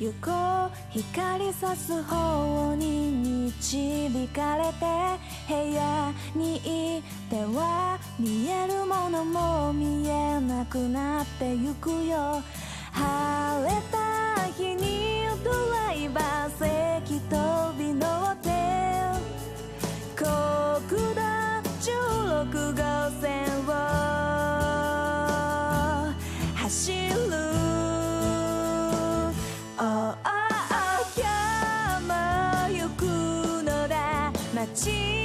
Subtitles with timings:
[0.00, 0.30] 行こ
[0.66, 0.70] う。
[0.90, 3.10] 光さす方に
[3.46, 4.86] 導かれて
[5.48, 6.56] 部屋に
[6.98, 12.42] いては見えるものも見えなくなってゆくよ。
[12.92, 18.48] 晴れた日にドライバー席飛び乗って。
[20.16, 20.26] 国
[21.14, 21.20] 道
[21.80, 23.47] 16号線
[34.88, 35.17] 心。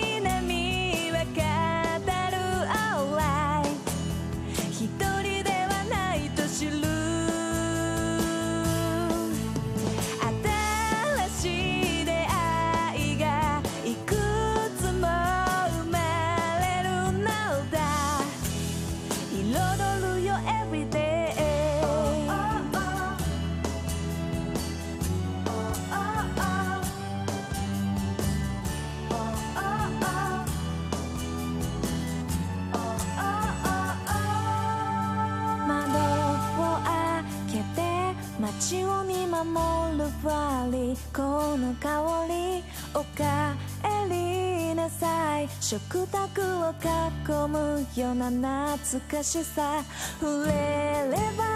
[39.43, 45.49] 守るバリこの香りおかえりなさい。
[45.59, 49.83] 食卓を囲むような懐かしさ。
[50.19, 51.52] 触れれば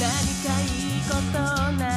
[0.00, 1.89] 何かいいことない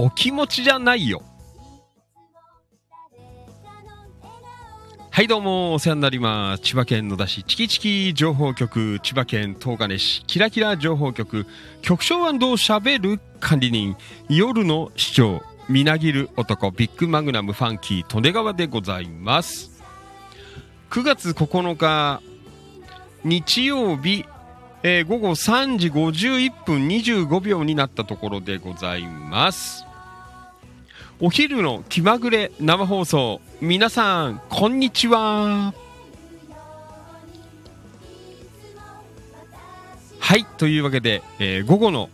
[0.00, 1.22] お気持ちじゃないよ。
[5.10, 6.62] はいどうもお世話になります。
[6.62, 11.46] 千葉県野田市チキチキ情報局千葉県東金市キラキラ情報局
[11.82, 13.96] 局長しゃべる管理人
[14.28, 19.82] 夜の市長みなぎる男ビッグマグナムファンキー利根川でございます。
[20.90, 22.22] 9月9日
[23.24, 24.24] 日曜日、
[24.84, 29.87] えー、午後3時51分25秒になったところでございます。
[31.20, 33.40] お昼の気まぐれ生放送。
[33.60, 35.74] 皆さんこんにちは。
[40.20, 42.08] はいというわけで、えー、午後の、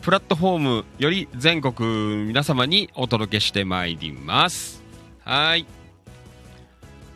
[0.00, 4.82] プラットフォームより全国皆様にお届けしてまいります。
[5.22, 5.66] はい。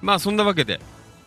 [0.03, 0.79] まあそんなわけで、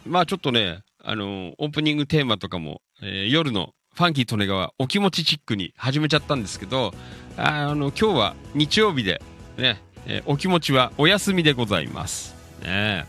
[0.05, 6.93] まあちょっとね、あのオープニングテーマとかもえー、夜のファンキー利根川お気持ちチックに始めちゃったんですけど、
[7.35, 9.21] あの、今日は日曜日で、
[9.57, 12.35] ね、えー、お気持ちはお休みでございます。
[12.63, 13.05] ね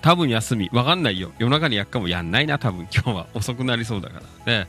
[0.00, 0.68] 多分休み。
[0.72, 1.32] わかんないよ。
[1.38, 3.26] 夜中にやっかもやんないな、多分今日は。
[3.34, 4.68] 遅くなりそうだからね。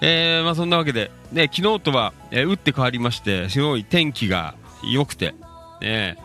[0.00, 4.54] えー、まあそんなわけで、ね、昨日とは、えー、打って変わりまして、すごい天気が
[4.84, 5.34] 良くて、
[5.80, 6.16] ね、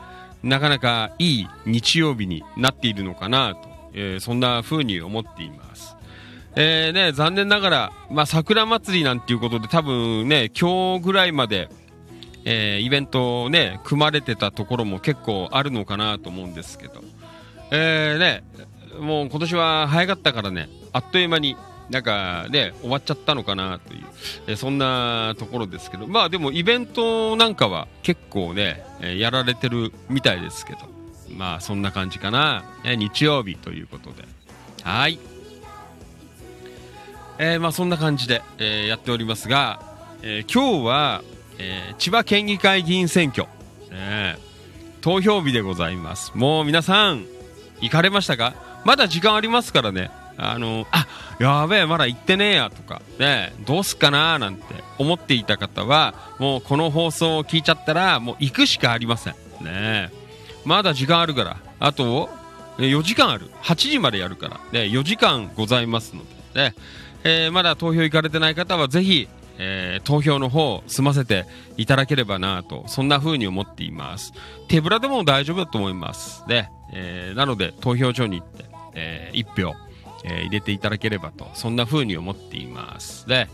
[0.43, 5.95] なかなかいい日曜日になっているのかなと、えー、そんな風に思っています。
[6.55, 11.69] えー、ね、残念ながら、まあ、桜祭りなんていうことで多分ね、今日ぐらいまで、
[12.45, 17.03] えー、イベントね、組まれてたところも結構あるのかなと思うんですけど、
[17.71, 18.43] えー、ね、
[18.99, 21.57] もう今年は早かったからね、あっという間に
[21.89, 24.03] なんかね、終わっちゃったのかなという、
[24.47, 30.79] えー、そんなところですけど、まあでもイベントなんかは結構ね、え、やられてるみたいですけど、
[31.37, 34.25] まあそんな感じかな、え日曜日ということで。
[34.83, 35.19] はい。
[37.39, 39.81] えー、まあそんな感じで、えー、やっておりますが、
[40.21, 41.23] えー、今日は、
[41.57, 43.47] えー、千葉県議会議員選挙、
[43.91, 46.31] えー、投票日でございます。
[46.35, 47.25] もう皆さん、
[47.81, 48.53] 行かれましたか？
[48.85, 50.11] まだ時間ありますからね。
[50.35, 51.07] あのあ、
[51.39, 54.63] やべえ、まだ行ってねえやとか、ね、どうすっかなーなんて
[54.97, 59.35] 思っていた方は、もうこの放送を聞いちゃったら、もう行くしかありません。
[59.61, 60.11] ね
[60.65, 62.29] まだ時間あるから、あと、
[62.77, 63.49] 4時間ある。
[63.61, 66.75] 8時までやるから、ね、4時間ございますので、ね、
[67.23, 69.27] えー、まだ投票行かれてない方はぜひ、
[69.57, 71.45] えー、投票の方済ませて
[71.77, 74.33] いただければなとそんな風に思っています。
[74.67, 76.43] 手ぶらでも大丈夫だと思います。
[76.47, 79.75] で、えー、なので投票所に行って、えー、1票、
[80.25, 83.27] え、入れていただければとそんな風に思っています。
[83.27, 83.47] で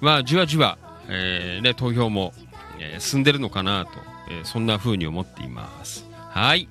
[0.00, 2.34] まあじわじわ、えね、投票も、
[2.78, 3.92] え、進んでるのかなと、
[4.30, 6.05] え、そんな風に思っています。
[6.36, 6.68] はい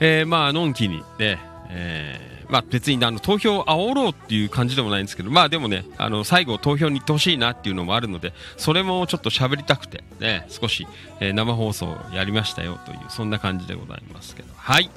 [0.00, 1.38] えー、まあのんきにね、
[1.68, 10.88] えーまあ、別にあの投票を煽ろうっていう感じでもないんですけど、まあでもね、あの最後投票に行ってほしいなっていうのもあるので、それもちょっと喋りたくて、ね、少し、
[11.20, 14.90] えー、生放送やりましたよという、そんな感じでございますけど、はい。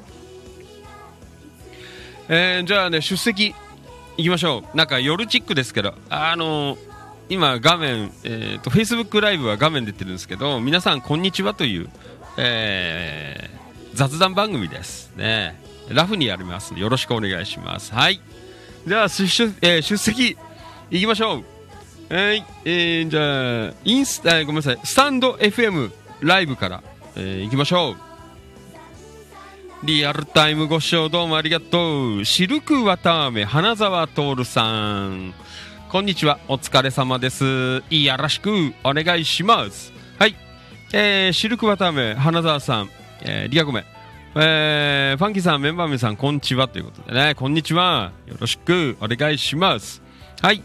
[2.29, 3.53] えー、じゃあね、出席
[4.15, 4.77] いきましょう。
[4.77, 6.79] なんか夜チックですけど、あのー、
[7.29, 11.89] 今画面、えっ、ー、と、Facebook ライブは画面出てるんですけど、皆さんこんにちはという、
[12.37, 15.11] えー、雑談番組です。
[15.15, 15.61] ね。
[15.89, 16.73] ラフにやります。
[16.75, 17.93] よろしくお願いします。
[17.93, 18.21] はい。
[18.87, 19.23] じゃあ、出,、
[19.61, 20.37] えー、出席
[20.91, 21.43] いきましょ
[22.09, 22.13] う。
[22.13, 22.45] はい。
[22.65, 26.83] えー、じゃあ、インスタ、ごめんなさい、スタンド FM ライブから、
[27.15, 28.13] えー、行きましょう。
[29.85, 32.25] リアルタイムご視聴どうもありがとう。
[32.25, 35.33] シルクわたあめ花沢徹さん。
[35.89, 36.39] こんにちは。
[36.47, 37.83] お疲れ様です。
[37.89, 39.91] いやらしくお願いします。
[40.17, 40.35] はい。
[40.95, 42.89] えー、シルクわたあめ花沢さん。
[43.23, 43.83] えー、リアコメ。
[44.35, 48.11] えー、ファンキーさん、メンバー名さん、こんにちはということでね、こんにちは。
[48.27, 50.03] よろしくお願いします。
[50.39, 50.61] はい。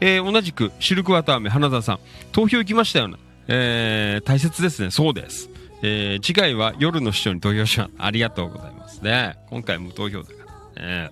[0.00, 1.98] えー、同じく、シルクワタアメ花沢さん、
[2.30, 3.16] 投票行きましたよね。
[3.48, 4.92] えー、大切ですね。
[4.92, 5.50] そうです。
[5.82, 7.90] えー、次回は夜の市長に投票します。
[7.98, 9.36] ありがとうございますね。
[9.50, 10.32] 今回無投票だか
[10.76, 11.10] らね。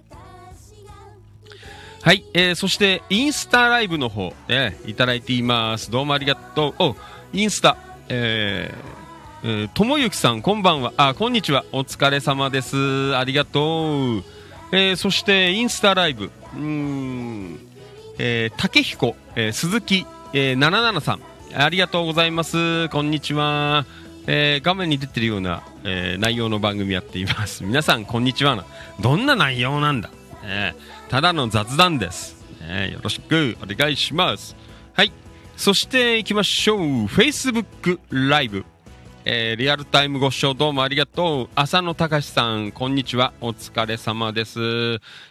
[2.02, 5.90] はい、えー、そしてインスタライブの方、ね、いただいています。
[5.90, 6.74] どうもありがとう。
[6.78, 6.96] お、
[7.32, 7.76] インスタ、
[8.12, 10.92] えー、えー、ともゆきさん、こんばんは。
[10.96, 11.64] あ、こんにちは。
[11.70, 13.16] お疲れ様です。
[13.16, 14.24] ありがとう。
[14.72, 17.60] えー、そして、インスタライブ、うん、
[18.18, 21.20] えー、竹彦、えー、鈴木、えー、77さん、
[21.54, 22.88] ありがとうございます。
[22.88, 23.86] こんにちは。
[24.26, 27.62] えー、画面に出てるような、えー、内容の番組やっています。
[27.64, 28.64] 皆さん、こんにちは。
[28.98, 30.10] どんな内容なんだ、
[30.42, 32.94] えー、ただの雑談です、えー。
[32.94, 34.56] よろしくお願いします。
[35.60, 36.80] そして行きましょう。
[37.04, 38.64] Facebook ライブ。
[39.26, 41.48] えー、リアルタイムご視聴どうもありがとう。
[41.54, 43.34] 浅野隆さん、こんにちは。
[43.42, 44.58] お疲れ様です。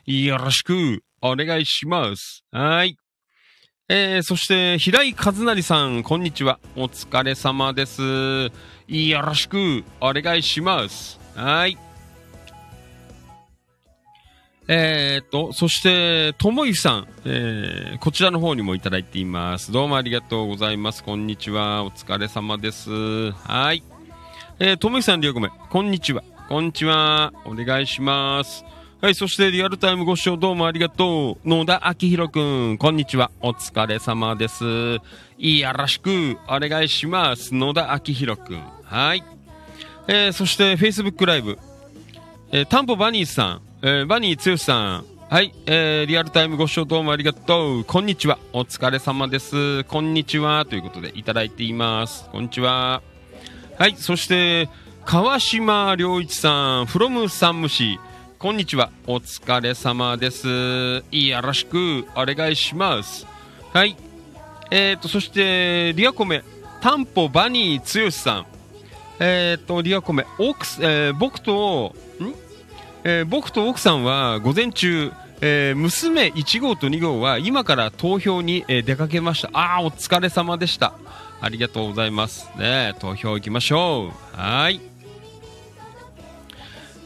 [0.06, 2.44] よろしくお願いします。
[2.52, 2.96] はい。
[3.90, 6.60] えー、そして、平井和成さん、こんにちは。
[6.76, 8.52] お疲れ様です。
[8.88, 11.20] よろしくお願いします。
[11.34, 11.89] はい。
[14.72, 19.72] えー、っと、そして、ともゆさん、えー、こちらの方にもいただいています。
[19.72, 21.04] どうもありがとうございます。
[21.04, 21.84] こんにちは。
[21.84, 23.32] お疲れ様です。
[23.32, 23.82] はい。
[24.60, 25.52] えー、ともゆさん、りょうごめん。
[25.72, 26.22] こんにちは。
[26.48, 27.34] こんにちは。
[27.46, 28.64] お願いします。
[29.02, 31.50] はい、そしてリアルタイムご視聴どうもありがとう。
[31.50, 33.32] 野田明宏くん、こんにちは。
[33.42, 34.66] お疲れ様です。
[34.66, 35.02] よ
[35.74, 37.56] ろしくお願いします。
[37.56, 38.62] 野田明宏くん。
[38.84, 39.24] はい。
[40.08, 41.58] えー、そして Facebook ライブ。
[42.52, 45.06] えー、タンポバニーさん、えー、バニー剛さん。
[45.30, 47.86] はい、えー、リアルタイムご視聴どうもありがとう。
[47.86, 48.38] こんにちは。
[48.52, 49.86] お疲れ様です。
[49.86, 50.66] こんにちは。
[50.66, 52.28] ということでいただいています。
[52.30, 53.02] こんにちは。
[53.78, 54.68] はい、そして、
[55.06, 58.02] 川島良一さん、from 山武市。
[58.38, 58.92] こんにちは。
[59.08, 60.50] お疲れ様です。
[61.12, 63.26] よろしくお願いします。
[63.72, 63.96] はい。
[64.72, 66.44] えっ、ー、と、そして、リアコメ、
[66.82, 68.46] タンポバニー剛さん。
[69.22, 72.49] えっ、ー、と、リアコメ、奥、えー、僕と、ん？
[73.04, 79.50] えー、僕と奥さんは午前中、えー、娘1号と2号は今から投票に、えー、出かけました。
[79.54, 80.94] ああ、お疲れ様でした。
[81.42, 82.50] ありがとうございます。
[82.58, 84.38] ね投票行きましょう。
[84.38, 84.82] はい。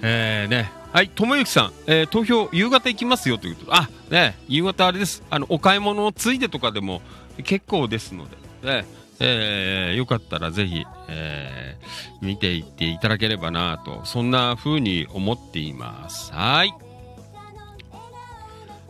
[0.01, 5.23] えー、ね、はい、ともゆきさん、えー、投票夕方行きますよということあ、ね、夕方あれです。
[5.29, 7.01] あの、お買い物をついでとかでも
[7.43, 8.27] 結構ですの
[8.61, 8.85] で、ね、
[9.25, 16.33] えー、よかったらぜひ、えー、見ていっていただければなと、そんな風に思っています。
[16.33, 16.73] はい。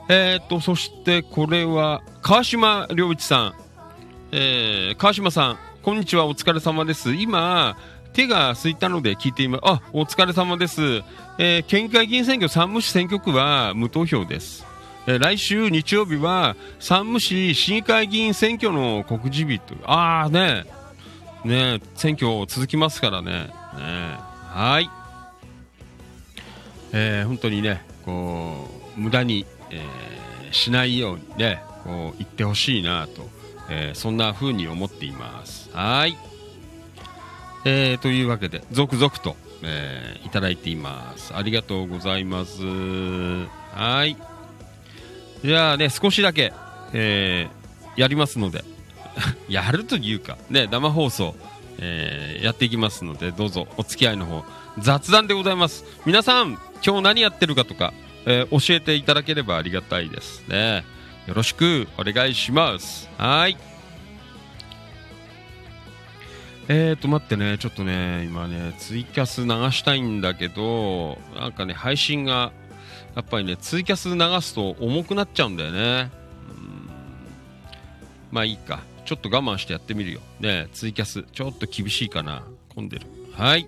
[0.10, 3.54] えー、っと、そしてこれは、川島良一さん。
[4.32, 7.14] えー、川島さん、こんにちは、お疲れ様です。
[7.14, 7.78] 今、
[8.14, 9.62] 手が空いたので聞いています。
[9.66, 11.04] あ、お疲れ様です。
[11.38, 14.73] えー、県議会議員選挙山武市選挙区は無投票です。
[15.06, 20.66] え、来週日曜日は山武市市議会議員選挙の告示日と、ああね、
[21.44, 23.32] ね、選挙続きますからね。
[23.32, 23.52] ね
[24.48, 24.90] はい。
[26.94, 33.28] えー、本当にね、こう、無駄に、えー、しないようにね、こう、言ってほしいなと、
[33.70, 35.70] えー、そんな風に思っています。
[35.74, 36.18] はい。
[37.66, 41.36] えー、というわけで、続々と、えー、いただいています。
[41.36, 42.62] ありがとうございます。
[43.74, 44.16] はい。
[45.44, 46.54] じゃあね、少しだけ、
[46.94, 48.64] えー、やりますので、
[49.50, 51.36] やるというか、ね、生放送、
[51.80, 54.46] えー、やっていきますので、どうぞお付き合いの方、
[54.80, 55.84] 雑談でございます。
[56.06, 57.94] 皆さん、今日何やってるかとか、
[58.26, 60.86] えー、教えていただければありがたいですね。
[61.28, 63.10] よろしくお願いします。
[63.18, 63.58] はい。
[66.70, 72.54] えーと、待ってね、ちょっとね、今ね、ツイキャス流したいんだけど、なんかね、配信が、
[73.16, 76.12] やっぱりね、ツイキャス流すと重くなっちゃうんだよね。
[78.32, 78.82] まあいいか。
[79.06, 80.22] ちょっと我慢してやってみるよ。
[80.40, 82.44] ね、ツイキャス、ちょっと厳しいかな。
[82.74, 83.06] 混んでる。
[83.34, 83.68] はい。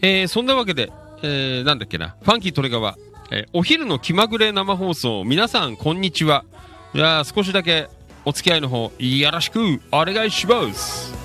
[0.00, 0.90] えー、そんなわけで、
[1.22, 2.96] えー、なんだっけな、ファンキートレガワ、
[3.30, 6.44] えー、お昼の気まぐれ生放送、皆さん、こんにちは。
[6.94, 7.88] いや少しだけ
[8.24, 11.21] お付き合いの方、よろしくお願いします。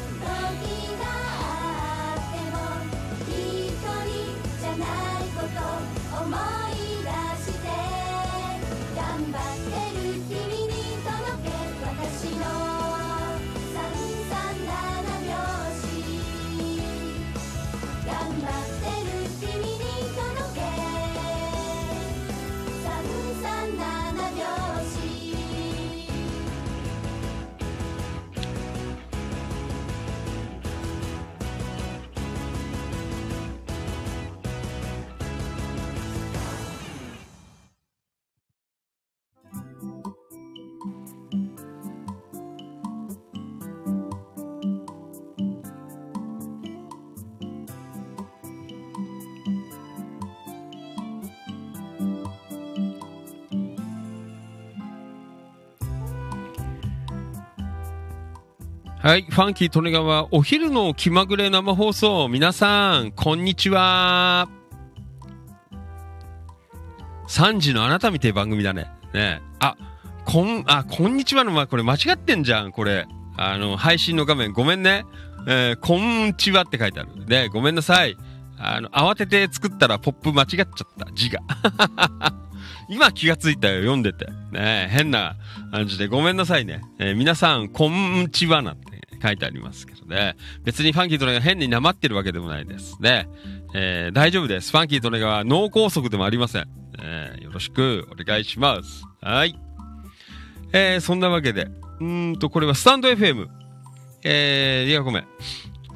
[59.08, 64.50] はい、ファンキー利根川、お昼の気まぐれ生放送、皆さん、こんにちは。
[67.30, 68.92] 3時のあなたみて番組だね。
[69.14, 69.78] ねあ、
[70.26, 73.08] こん、あ、こんにちはの前、これ間違ってんじゃん、これ。
[73.38, 75.06] あの、配信の画面、ごめんね。
[75.48, 77.26] えー、こんちはって書いてある。
[77.28, 78.18] で、ごめんなさい。
[78.60, 80.68] あの、慌てて作ったらポップ間違っちゃっ
[81.00, 81.40] た、字が。
[82.92, 84.28] 今気がついたよ、読んでて。
[84.52, 85.38] ね変な
[85.72, 86.82] 感じでごめんなさいね。
[87.00, 90.36] えー、皆さん、こんちはなんて書いてありますけどね。
[90.64, 93.28] 別にファンキーとねが変になまってるわけでもないですね。
[93.74, 94.72] えー、大丈夫です。
[94.72, 96.68] ファンキーとねが脳梗塞でもありません。
[97.00, 99.04] えー、よろしくお願いします。
[99.22, 99.56] はい。
[100.74, 101.68] えー、そんなわけで。
[102.00, 103.48] うんと、これはスタンド FM。
[104.24, 105.28] えー、いや、ごめん。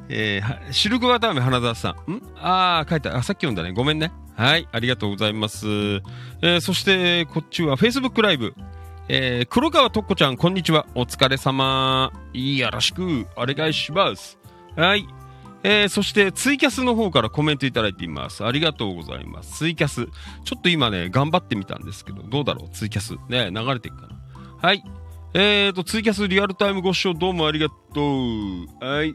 [0.08, 2.12] えー、シルクワタメ花澤さん。
[2.12, 2.22] ん？
[2.36, 3.16] あー、書いた。
[3.16, 3.72] あ、さっき読んだね。
[3.72, 4.12] ごめんね。
[4.36, 5.66] はい、ありがとうございます。
[5.66, 8.54] えー、そして、こっちは Facebook ライブ。
[9.08, 10.86] えー、黒川とっこちゃん、こんにちは。
[10.94, 12.12] お疲れ様。
[12.32, 14.38] よろしく、お願いします。
[14.76, 15.06] はい。
[15.64, 18.44] えー、そして、ツイキャスの方からコメントいただいています。
[18.44, 19.58] ありがとうございます。
[19.58, 20.06] ツイキャス。
[20.44, 22.68] ちょっと今ね、頑張ってみたんですけど、どうだろう？
[22.70, 23.14] ツイキャス。
[23.28, 24.18] ね、流れていくかな。
[24.60, 24.84] はい。
[25.34, 28.84] えーと、ツイキャスリアルタイムご視聴どうもありがとう。
[28.84, 29.14] はい。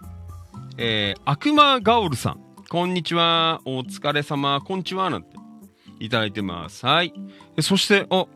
[0.77, 2.41] えー、悪魔ガオルさん。
[2.69, 3.61] こんにちは。
[3.63, 4.59] お疲れ様。
[4.59, 5.09] こんにちは。
[5.09, 5.29] なんて、
[5.99, 6.85] いただいてます。
[6.85, 7.13] はい。
[7.61, 8.27] そして、お、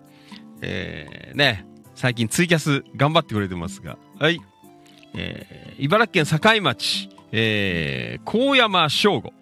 [0.61, 4.39] えー、ね、最近ツイキャス頑張ってくれてますが、はい。
[5.13, 9.33] えー、茨城県境町、えー、高山翔吾。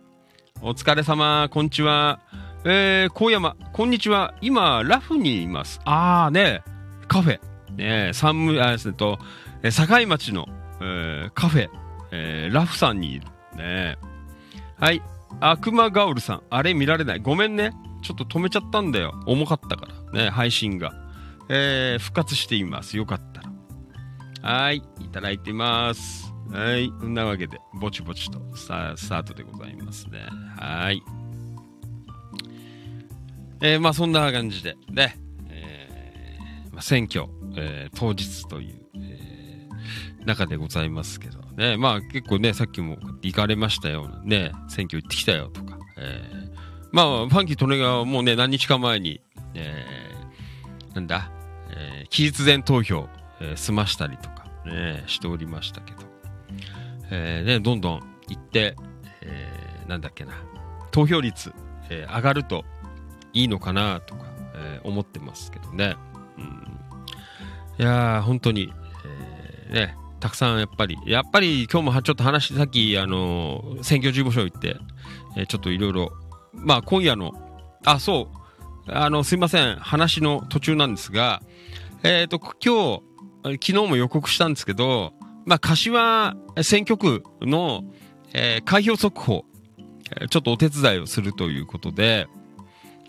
[0.62, 1.48] お疲れ様。
[1.52, 2.20] こんにちは。
[2.66, 4.34] えー、高山、こんにちは。
[4.42, 5.80] 今、ラフにいます。
[5.86, 6.62] あーね、
[7.08, 7.40] カフェ。
[7.78, 9.18] ね、三無、あ、ですねと、
[9.64, 10.48] 境町の、
[10.82, 11.70] えー、カフェ、
[12.12, 13.28] えー、ラフさんにいる。
[13.56, 13.98] ね
[14.78, 15.02] はい。
[15.40, 16.42] 悪魔ガウルさん。
[16.50, 17.20] あれ見られない。
[17.20, 17.72] ごめんね。
[18.02, 19.14] ちょっと止めちゃったんだよ。
[19.26, 20.24] 重かったから。
[20.24, 20.92] ね、配信が。
[21.50, 22.98] えー、復活しています。
[22.98, 23.50] よかったら。
[24.42, 24.78] はい。
[24.78, 26.34] いただいてます。
[26.52, 26.92] はい。
[27.00, 30.20] そんなわけで、ぼちぼちとスタスタートでございますね。
[30.58, 31.02] はい。
[33.62, 35.18] えー、まあそんな感じで、ね、
[35.50, 37.26] えー、まあ、選挙、
[37.58, 46.50] えー、当日という、えー、中でございますけど、ね、まあ結構ね、さっきも行かれましたよ、ね、選挙行ってきたよとか、えー、
[46.92, 49.22] まあ、ファンキー・トネガはもうね、何日か前に、
[49.56, 51.39] えー、なんだ、えー、
[52.10, 53.08] 期日前投票、
[53.40, 56.00] えー、済ましたりとか、ね、しておりましたけど、
[57.12, 58.76] えー、ね、どんどん行って、
[59.22, 60.34] えー、なんだっけな、
[60.92, 61.54] 投票率、
[61.90, 62.66] えー、上がると
[63.34, 65.96] いいのかなとか、えー、思ってますけどね。
[66.38, 66.46] うん、
[67.78, 68.74] いやー、本当に、
[69.06, 74.78] えー、ね、たくさんやっぱり、やっぱり今日もちょっと話、さっき、あのー、選挙事務所行って、
[75.38, 76.12] えー、ちょっといろいろ、
[76.54, 77.34] まあ今夜の、
[77.86, 81.42] あ、そう、あの、すいません、話の途中なんですが、
[82.04, 83.02] えっ、ー、と、今
[83.44, 85.14] 日、昨日も予告したんですけど、
[85.46, 87.84] まあ、柏選挙区の、
[88.34, 89.46] えー、開票速報、
[90.30, 92.28] ちょっとお手伝いをするということで、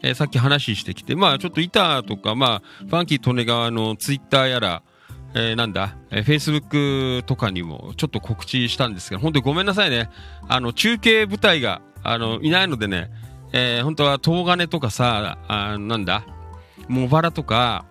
[0.02, 4.82] えー、さっき話してきて、まあ、ちょっと板とか、まあ、ファンキー利根川のツイッターやら、
[5.34, 10.10] えー、なんだ、えー、Facebook とかにもちょっと告知したんですけど、本当にごめんなさいね。
[10.48, 13.10] あの、中継部隊が、あの、いないのでね、
[13.52, 16.24] えー、本当は東金とかさ、あなんだ、
[16.88, 17.84] 茂原とか、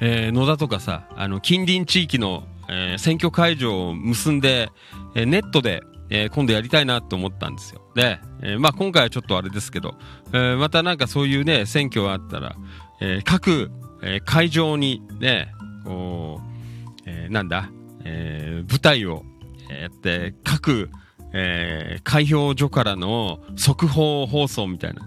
[0.00, 4.70] えー、野田とかさ、あの、近隣地域の、えー、選挙会場を結んで、
[5.14, 7.80] えー、ネットで、えー、今度やりたいなと思ったんですよ。
[7.94, 9.94] で、えー、まあ今回はちょっとあれですけど、
[10.32, 12.56] えー、またなんかそういうね、選挙があったら、
[13.00, 13.70] えー、各、
[14.02, 15.52] えー、会場にね、
[15.84, 17.70] こう、えー、なんだ、
[18.04, 19.24] えー、舞台を
[19.68, 20.90] やって、各、
[21.32, 25.02] えー、開票所からの速報放送みたいな、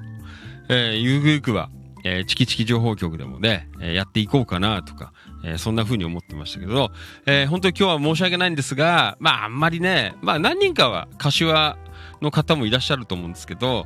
[0.70, 1.70] えー、ゆくゆくは、
[2.04, 6.92] えー、チキチキ情報局でもね、えー、やっていこうかなとか、えー、そんな風に思ってましたけど、
[7.26, 11.78] えー、本当に今日は申し訳ないんですが、まああんまりね、まあ何人かは柏
[12.22, 13.86] の方もいらっしゃると思うんですけど、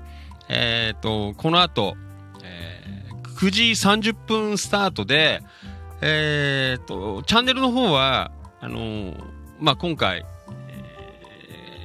[0.49, 1.95] えっ、と、この後、
[2.43, 3.63] えー、9時
[4.11, 5.41] 30分スタートで、
[6.01, 9.13] えっ、と、チャンネルの方は、あの、
[9.59, 10.25] まあ、今回、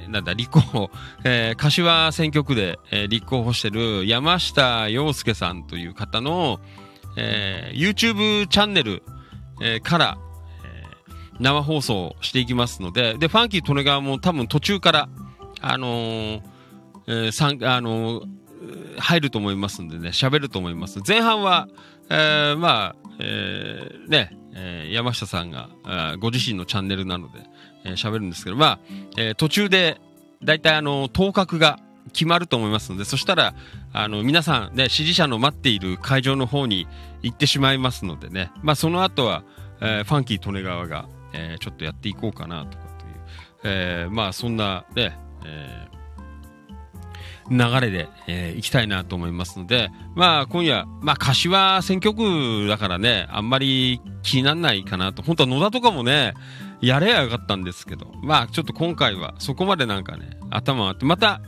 [0.09, 0.91] なんだ、立候補、
[1.23, 6.59] えー、柏選挙区で、えー、立候補してる山下洋介さんという方の、
[7.15, 9.03] えー、YouTube チャンネル、
[9.61, 10.17] えー、から、
[10.65, 15.09] えー、生放送していきますので、で、ファンキー利根川も多分途中から、
[15.61, 16.41] あのー、
[17.07, 18.27] えー、さん、あのー、
[18.97, 20.99] 入ると思いますんでね、喋ると思います。
[21.05, 21.67] 前半は、
[22.09, 25.69] えー、まあ、えー、ね、えー、山下さんが、
[26.19, 27.39] ご自身のチャンネルなので、
[27.83, 28.79] えー、るんですけど、まあ、
[29.17, 29.99] えー、途中で、
[30.43, 31.79] だいたいあの、当確が
[32.13, 33.53] 決まると思いますので、そしたら、
[33.93, 36.87] あの、皆さんね、支持者の待っている会場の方に
[37.21, 39.43] 行ってしまいますのでね、まあ、その後は、
[39.81, 43.13] えー、ファンキー利根川が、えー、ちょっとやっていこうかなとかという、
[43.63, 45.87] えー、まあそんなね、え、
[47.49, 55.21] 流れで、えー、行きたいなと思いますので、まあ今夜、まあ柏選挙区だからね、あんまり気にならないかなと。
[55.23, 56.33] 本当は野田とかもね、
[56.81, 61.41] やれやよかったんですけど、まあちょっと今回はそこまでなんかね、頭があって、また、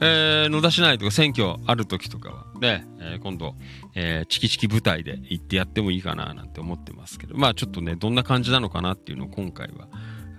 [0.00, 3.54] えー、野田市内とか選挙ある時とかは、ね、えー、今度、
[3.94, 9.88] えー、チキチキ舞台で行ってやってもいいかななんて思ってますけど、まあちょっとね、どんな感じなのかなっていうのを今回は、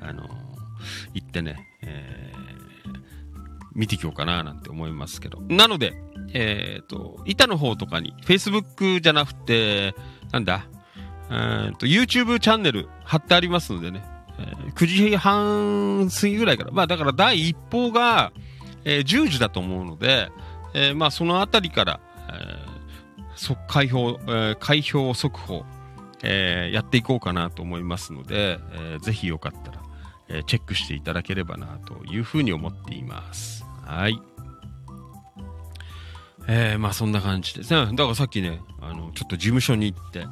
[0.02, 0.28] あのー、
[1.16, 2.38] 行ってね、えー、
[3.74, 5.42] 見てきようかななんて思いますけど。
[5.50, 5.94] なので、
[6.34, 9.96] えっ、と、板の方とかに、Facebook じゃなくて、
[10.32, 10.68] なんだ、
[11.30, 14.04] えっと、YouTube チャンネル貼ってありますのでね、
[14.76, 18.32] 9時半過ぎぐらいから、まあだから第一報が、
[18.86, 20.30] えー、10時だと思うので、
[20.74, 25.66] えー、まあそのあたりから、えー、開票、えー、開票速報、
[26.24, 29.82] えー、やっていこうかなと思いますので、えー、ぜひよかったら、
[30.30, 33.66] えー、チェックしていただければなというふうに思っています。
[33.84, 34.20] はい。
[36.48, 37.86] えー、まあそんな感じですね。
[37.94, 40.24] だからさっきね、あの、ちょっと事務所に行って、え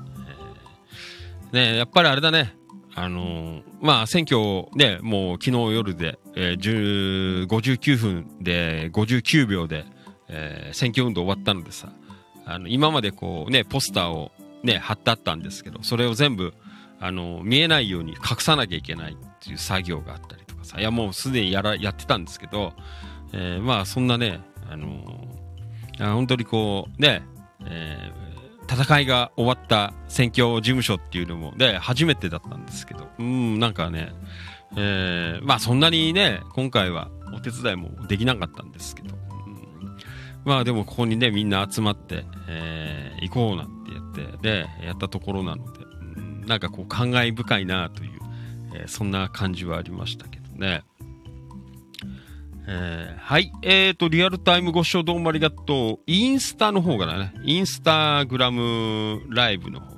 [1.52, 2.56] ー、ね、やっぱりあれだね、
[2.96, 9.86] あのー、まあ選挙ね、もう昨日夜で、えー、59分で59秒で、
[10.30, 11.90] えー、選挙運動終わったのでさ、
[12.46, 14.32] あの、今までこうね、ポスターを
[14.64, 16.54] ね、貼ってあったんですけど、それを全部、
[17.00, 22.74] あの、見えないように隠さなきゃいけないっていう作業があったりとかさ、いやもうすでにやら、やってたんですけど、
[23.34, 27.24] えー、まあそんなね、あのー、本当にこう、ね、
[27.66, 28.25] えー、
[28.70, 34.14] 戦いが終わった選挙事務所っていうのもね、初めてだったんですけど、うん、なんかね、
[34.78, 39.98] えー、まあそんなにね、今回はお手伝いもできなかったんですけど、うん、
[40.44, 45.80] まあでもここにね、みんな集まって、えー、行こうなんて言って、で、やったところなので、
[46.18, 48.20] うん、なんかこう感慨深いなという、
[48.74, 50.84] えー、そんな感じはありましたけどね。
[52.68, 53.52] えー、はい。
[53.62, 56.00] えっ、ー、と、リアルタイムご視聴どうもありがとう。
[56.08, 59.96] インスタの方からね、インスタグラムライブの方、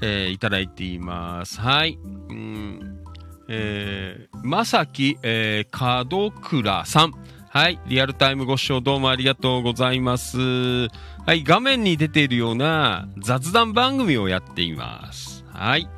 [0.00, 1.60] えー、いただいています。
[1.60, 1.98] はい。
[2.28, 3.00] うん
[3.48, 7.12] えー、まさき、えー、門倉さん。
[7.50, 7.80] はい。
[7.86, 10.38] リアルタイムご視聴どうもありがとうございます。
[10.38, 10.88] は
[11.34, 11.42] い。
[11.42, 15.44] 画面に出ているような雑談番組をやっています。
[15.52, 15.88] はい。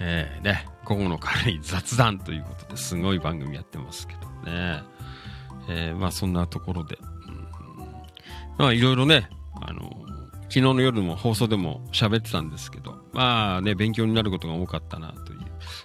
[0.00, 4.82] えー、ね、午後の軽い雑談ということですごい番組やってますけどね。
[5.68, 6.98] えー、まあそんなところで。
[7.28, 7.46] うん、
[8.58, 9.30] まあいろいろね、
[9.62, 9.88] あの、
[10.48, 15.38] 昨日の夜も放送でも喋ってたんですけど、まあね、勉強になることが多かったなという、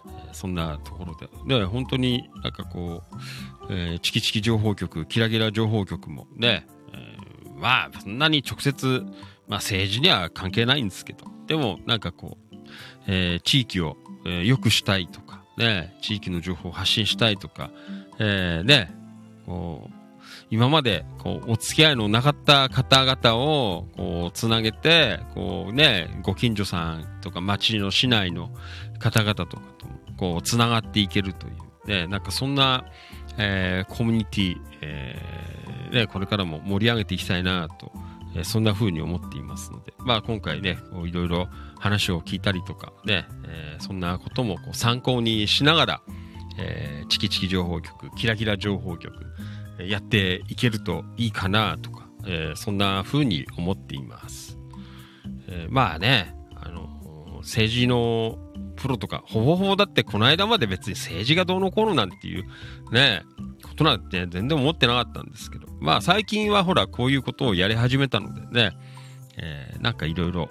[0.07, 1.29] えー、そんなところで。
[1.59, 3.17] で、本当になんかこう、
[3.69, 9.03] えー、チキチキ情報局、キラキラ情報局もね、えー、まあそんなに直接、
[9.47, 12.55] まあ政治には関係ないんですけど、でもなんかこう、
[13.05, 17.71] えー、地域を、えー、良くしたいとか、ね、地域の情報を発信したいとか、
[18.19, 18.91] えー、ね、
[19.45, 20.05] こう、
[20.49, 28.49] 今まで、こう、お付き合いのなかった方々を、こう、つなげて、こうね、ご近所さんとか町の市内の
[28.99, 32.85] 方々とかと、こう、つながっていけるという、ね、なんかそんな、
[33.37, 37.91] えー、コミュニティ、えー、ね、これからも盛り上げていきたいなと、
[38.35, 41.47] え、そんな風に思っていますので、まあ今回ね、いろいろ
[41.79, 46.01] 話を聞いたりとかね、えー、そんなこともこう参考にしながら、
[46.57, 49.13] えー、チキチキ情報局、キラキラ情報局、
[49.79, 54.57] やっていけるといいかなとか、えー、そんな風に思っています。
[55.47, 56.35] え、まあね、
[57.45, 58.39] 政治の
[58.75, 62.43] プロとか、ほぼほぼだってこの間まで別に政治がどうのこうのなんていう
[62.91, 63.21] ね、
[63.63, 68.77] ことなんて全然思ってなかったんですけど、まあ最近はほらこういうことをやり始めたのでね、
[69.37, 70.49] えー、なんかいろいろ、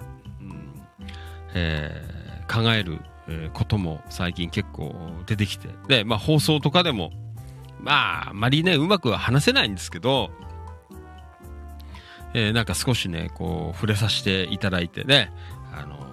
[1.53, 2.99] えー、考える
[3.53, 7.11] ことも最近結構出てきて、で、まあ放送とかでも、
[7.81, 10.31] まああまりね、うまくは話せないんですけど、
[12.33, 15.31] えー、なんか少しね、こう触れさせていただいてね、
[15.73, 16.04] あの、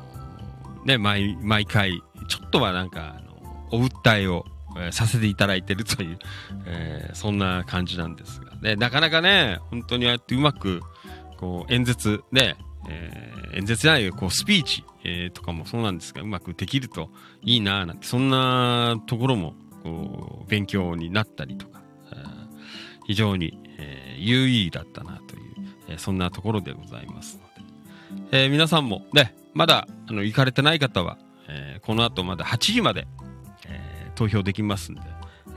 [0.84, 3.32] ね、毎、毎回、ちょっとはなんか、あの
[3.70, 4.44] お訴えを
[4.76, 6.18] えー、させていただいてるという、
[6.66, 10.82] えー、そんな感じなんですが、ね、なかなかね、本当にああやってうまく、
[11.38, 12.56] こう、演説、ね、
[12.88, 17.10] えー、演説じゃない、こう、スピーチ、えー、とかもそうなんですが、うまくできると
[17.42, 21.80] いいななんて、そんなところも、こう、勉強になったりとか、
[22.12, 22.16] え、
[23.06, 25.42] 非常に、えー、有意義だったなという、
[25.88, 27.40] えー、そんなところでございます、
[28.30, 33.06] えー、皆さんもね、まだ、あの、行かれてない方は、えー、この後まだ8時まで
[33.66, 35.02] え、投票できますんで、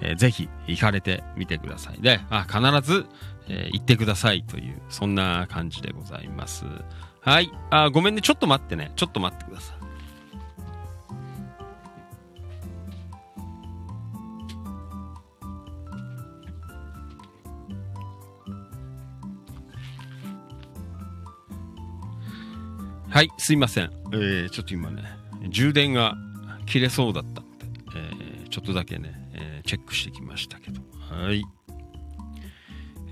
[0.01, 2.01] えー、ぜひ行かれてみてください。
[2.01, 3.05] で、あ必ず、
[3.47, 6.65] えー、行ってくださいという、そんな感じでございます。
[7.21, 7.51] はい。
[7.71, 8.21] あ、ごめんね。
[8.21, 8.91] ちょっと待ってね。
[8.95, 9.74] ちょっと待ってください。
[23.15, 23.91] はい、すいません。
[24.11, 25.01] えー、ちょっと今ね、
[25.47, 26.17] 充電が
[26.65, 30.81] 切れそうだったので、えー、ちょっとだけね、えー、チェックしてきましたけど。
[30.99, 31.41] はい。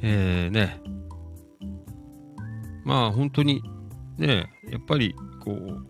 [0.02, 0.82] えー、ね。
[2.84, 3.64] まあ本当に、
[4.18, 5.88] ね、やっぱり、こう、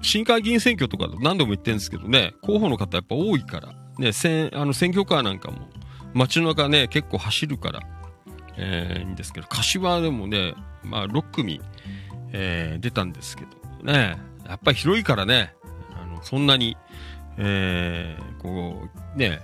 [0.00, 5.68] 市議会議員選挙とか何度も言ってるんですけどね、候補の方やっぱ多いから、ね、選あの選挙カーなんかも
[6.14, 7.80] 街の中ね、結構走るから、
[8.56, 11.60] えー、いいんですけど、柏でもね、まあ6組、
[12.32, 15.54] えー、出たんですけど、ね、やっぱり広いからね、
[15.94, 16.76] あのそんなに、
[17.38, 19.40] えー、こう、ね、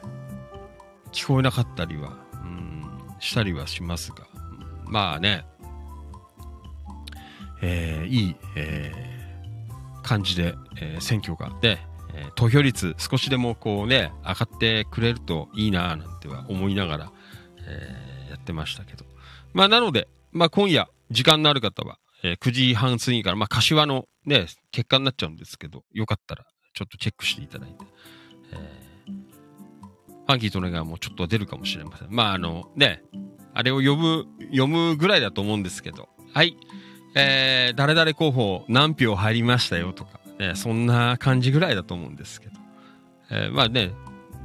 [1.12, 4.26] 聞こえなかったりは、うん、したりはしますが、
[4.86, 5.44] まあね、
[7.60, 9.18] えー、いい、えー
[10.08, 11.78] 感じで、えー、選挙がで、
[12.14, 17.12] えー、投票率少しでもこうね、上がってくれるといいなぁなんては思いながら、
[17.66, 19.04] えー、やってましたけど。
[19.52, 27.76] まあなので、まあ今夜、時間のある方は、えー、9時半過ぎから、まあ柏のね、結果になっちゃうんですけど、よかったらちょっとチェックしていただいて、
[28.52, 32.08] えー、ファンキーとネガーもちょっと出るかもしれません。
[32.10, 33.02] まああのね、
[33.54, 36.56] あれを読む、読むぐらいだと思うんですけど、はい。
[37.14, 42.52] えー、誰々候補何票入りましたよとか、ね、そんな感じぐらいだと思うんですけど。
[43.30, 43.92] えー、まあね、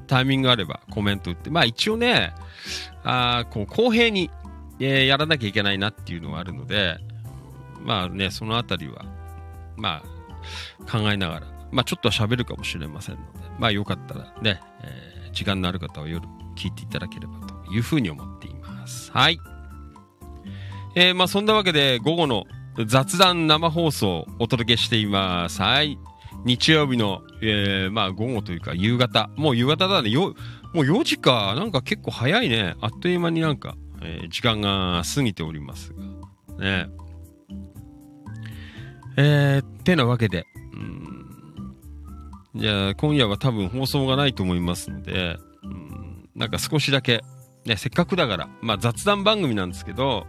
[0.08, 2.34] タイミングあればコメント打って、まあ一応ね、
[3.04, 4.30] あこう公平に、
[4.80, 6.98] えー、やらなきゃいけないなっていうのはあるので、
[7.84, 9.06] まあね、そのあたりは、
[9.78, 19.12] まあ考えながら、まあちょっとは喋るかもしれませんので、まあよかったらね、えー、時間のある方は夜聞いていただければというふうに思っています。
[19.12, 19.40] はい。
[20.96, 22.46] えー、まあそんなわけで午後の
[22.88, 25.62] 雑談生放送をお届けしています。
[25.62, 25.98] はい。
[26.46, 29.30] 日曜日の、えー、まあ午後というか夕方。
[29.36, 30.10] もう夕方だね。
[30.10, 30.36] よ、
[30.74, 31.54] もう4時か。
[31.56, 32.76] なんか結構早いね。
[32.82, 36.60] あっという間になんか、えー、時間が過ぎておりますが。
[36.60, 36.88] ね。
[39.18, 40.46] えー、てなわけで。
[40.74, 41.14] うん。
[42.56, 47.24] じゃあ今夜は多分放送がないと思いますので、うん、なんか少しだけ、
[47.66, 50.28] ね、せっかくだから、まあ雑談番組なんですけど、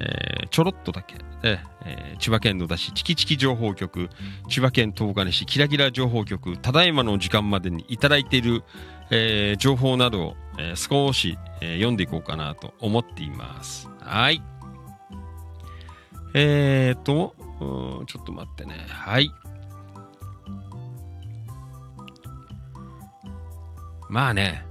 [0.00, 4.08] えー、ちょろっとだけ、ねえー、千葉県野田市チキチキ情報局、
[4.48, 8.62] 千葉県東金市キラキラ情報局、ただいまの時間までにいただいている、
[9.10, 13.88] えー、情報などを、えー、少し、えー、読んでいこうかなと思っています。
[14.00, 14.42] はい。
[16.34, 18.86] えーと、ちょっと待ってね。
[18.88, 19.30] はい。
[24.08, 24.64] まあね、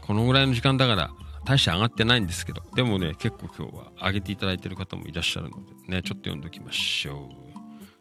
[0.00, 1.10] このぐらいの時間だから、
[1.44, 5.56] 大して上がってないんですけど、でもね、結構今日は上げていただいてる方もいらっしゃるの
[5.86, 7.28] で、ね、ちょっと読んでおきましょ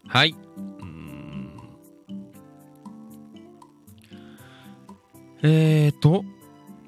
[0.06, 0.10] う。
[0.10, 0.36] はい。
[0.80, 1.60] うん
[5.44, 6.24] えーと、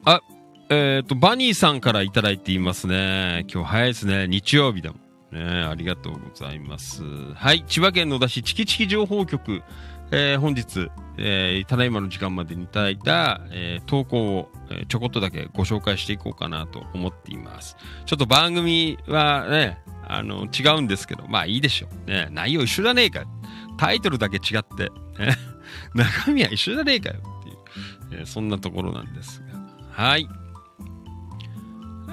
[0.06, 0.22] あ、
[0.70, 3.46] えーと、バニーさんからいただいていますね。
[3.52, 4.28] 今日早いですね。
[4.28, 5.03] 日曜日だも。
[5.34, 7.04] ね、ありがとうございます。
[7.34, 7.66] はい。
[7.68, 9.64] 千葉県野田市チキチキ情報局、
[10.12, 17.76] えー、本日、えー、ただいまの時間までにいただいた、えー、投稿を、えちょこっとだけご紹介していこうかなと思っています。
[18.06, 22.10] ちょっと番組はね、あの、違うんですけど、まあいいでしょう。
[22.10, 23.28] ね、内容一緒じゃねえかよ。
[23.78, 25.36] タイトルだけ違って、ね、
[25.96, 27.50] 中身は一緒じゃねえかよって
[28.16, 30.04] いう、えそんなところなんですが。
[30.04, 30.28] はい。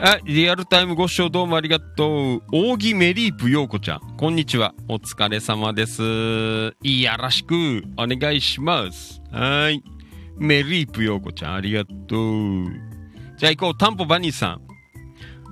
[0.03, 2.43] はい、リアルタイムご視聴どうもありがとう。
[2.51, 4.17] 扇メリープようこちゃん。
[4.17, 4.73] こんにちは。
[4.89, 6.75] お疲れ様です。
[6.83, 9.21] いやらしくお願いします。
[9.31, 9.85] はい。
[10.39, 12.65] メリープようこちゃん、ありがとう。
[13.37, 13.77] じゃあ行こう。
[13.77, 14.63] タンポバニーさん。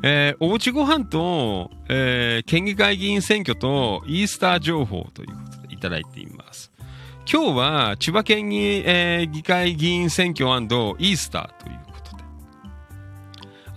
[0.02, 6.72] えー、おうちご飯と、えー、県議会議員選挙とイースター情報ということでいただいています。
[7.30, 11.87] 今日は千葉県議,、えー、議会議員選挙イースターという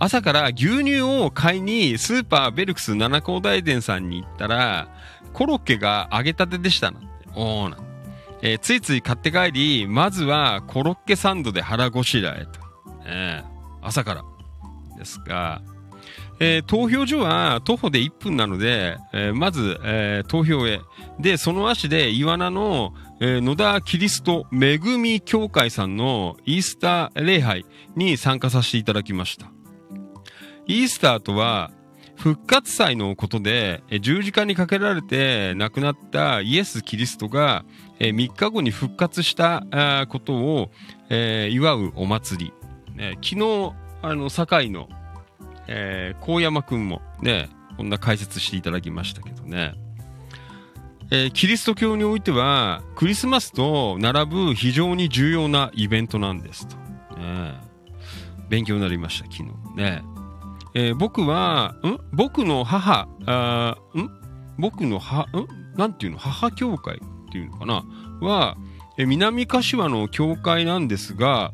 [0.02, 4.88] 朝から牛乳を買いにスーパーベルクス七高大店さんに行ったら、
[5.32, 7.08] コロッケが揚げたてでしたなって。
[7.36, 7.78] おーな。
[8.42, 12.58] えー、ついつい買って帰り、まずはコロッケサンドで腹ごしらえと。
[13.06, 14.24] えー、朝から。
[14.98, 15.62] ですが、
[16.40, 20.80] えー、投票所は徒歩で1分なので、えー、まず、えー、投票へ。
[21.20, 27.64] で、その足で、イワナの、え野田キリスト恵み協会さんのイースター礼拝
[27.94, 29.51] に参加させていただきました。
[30.66, 31.70] イースターとは、
[32.16, 37.64] 復活祭のことで、十字架にかけられて亡くなったイエス・キリストが、
[37.98, 40.70] 3日後に復活したことを、
[41.08, 42.52] 祝うお祭り。
[43.22, 44.88] 昨日、あの、堺の、
[45.68, 49.74] えー、高山くんもね、こんな解説していただきましたけどね。
[51.10, 56.76] えー、キリスト教においては、クリスマスと並ぶ非常に重要なイベントなんですと。
[57.18, 57.54] ね、
[58.48, 60.11] 勉強になりました、昨日ね。
[60.74, 61.98] えー、僕は、ん？
[62.12, 64.10] 僕の母、あん？
[64.58, 65.48] 僕の母、ん？
[65.76, 67.84] なんていうの、母教会っていうのかな？
[68.20, 68.56] は、
[68.98, 71.52] え南柏の教会なんですが、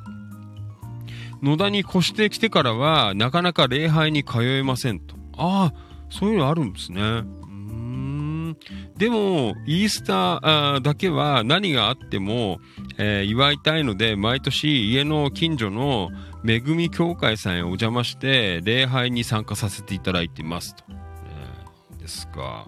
[1.42, 5.14] 野田に越してきてからは、なかなか礼拝に通えませんと。
[5.36, 5.74] ああ、
[6.10, 7.00] そういうのあるんですね。
[7.00, 8.56] うん。
[8.96, 12.58] でも、イースターだけは何があっても、
[12.98, 16.10] えー、祝いたいので、毎年家の近所の
[16.48, 20.84] 恵み教会さんへお邪魔して、礼拝に参加させていただいていますと。
[20.88, 22.66] えー、ですか。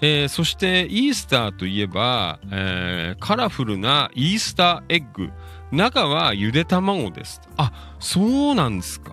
[0.00, 5.30] えー、そしてイースターといえば、えー、カラフルなイースターエッグ。
[5.70, 7.40] 中はゆで卵です。
[7.56, 9.12] あ、そうなんですか。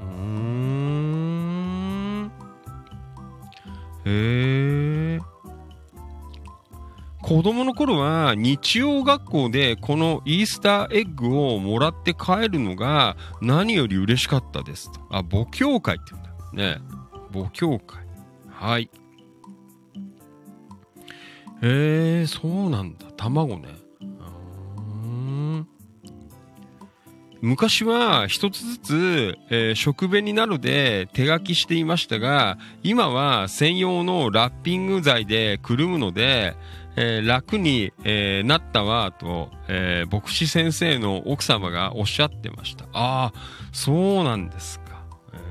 [0.00, 2.30] うーん。
[4.04, 5.20] へえ。
[7.28, 15.00] 子供の頃は日曜学校でこのイースターエッグをもらって帰るのが何より嬉しかったですと。
[15.10, 16.78] あ、母教会って言うんだ。
[16.78, 16.80] ね。
[17.34, 18.02] 母教会。
[18.48, 18.90] はい。
[21.62, 23.08] へえ、そうなんだ。
[23.14, 23.88] 卵ね。
[27.40, 36.56] 昔は一つずつ、えー、食紅などで手書きしていましたが、今は専用のラッピング剤でくるむので、
[37.00, 42.86] えー、楽に、えー、なったわ、と、え牧師先生の奥様がおっしゃってました。
[42.92, 43.32] ああ、
[43.72, 43.92] そ
[44.22, 45.04] うなんですか。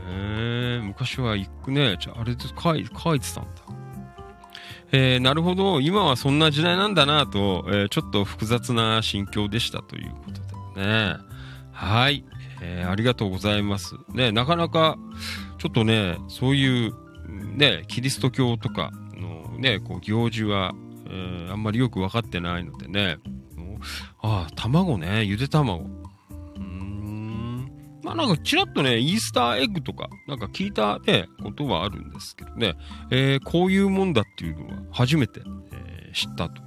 [0.09, 3.49] え昔は行くね、じゃあれで書い書いてたんだ。
[4.91, 11.15] えなるほど、今はそんな時代なんだなと、えちょっと複雑な心境でしたということでね。
[11.71, 12.25] はい、
[12.61, 13.95] えー、ありがとうございます。
[14.09, 14.97] ね、なかなか、
[15.59, 16.93] ちょっとね、そういう、
[17.55, 20.73] ね、キリスト教とかのね、こう行事は、
[21.10, 23.18] えー、あんまりよく分かってないのでね、
[24.22, 25.86] ああ、卵ね、ゆで卵。
[26.58, 27.72] うん。
[28.03, 32.76] まあなんかちらっとね、イースターエッグとか、なんか聞いたね、ことはあるんですけどね、
[33.12, 35.41] えー、こういうもんだっていうのは初めて、
[35.72, 36.62] えー、知ったと。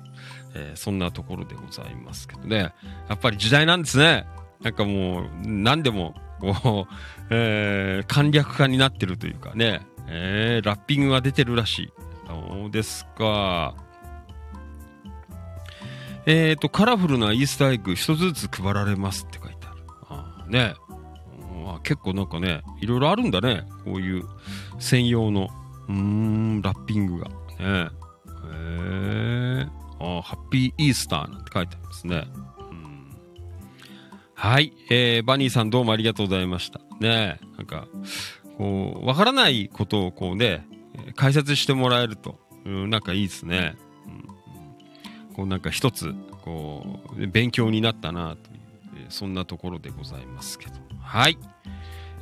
[0.53, 2.73] えー、そんなところでございますけどね。
[3.09, 4.27] やっぱり時代なんですね。
[4.63, 6.95] なんかもう、何でも、こう、
[7.31, 11.93] えー、簡略化になってるというかね、えー、ラッピングが出てるらしい。
[12.27, 13.77] そうですか？
[16.27, 19.83] えっ、ー、と、カラフルなイースターエッグ一つずつ配られますって書いてある。
[20.09, 20.75] あね。
[21.67, 23.65] あ結構なんかね、いろいろあるんだね。
[23.85, 24.25] こういう
[24.79, 25.49] 専用の、
[25.89, 27.29] うーん、ラッピングが。
[27.29, 27.35] ね。
[27.59, 29.71] へえー。
[30.01, 32.27] あハッピーイースターなんて書いてありますね。
[34.35, 34.73] はい。
[34.89, 36.81] えー、バニーさんどうもありがとうございました。
[36.99, 37.87] ねなんか、
[38.57, 40.67] こう、わからないことをこうね、
[41.15, 43.77] 解説してもらえると、うん、なんかいいですね。
[45.41, 46.15] こうなんか一つ、
[46.45, 48.61] こう、勉強になったなという、
[49.05, 50.73] え、そんなところでございますけど。
[51.01, 51.39] はい。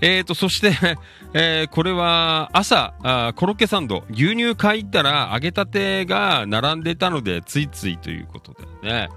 [0.01, 0.73] えーと、そして
[1.35, 9.09] えー、これは朝あ、コロッケサンド、牛乳買いたら揚げたてが並んでたので、ついついということでね。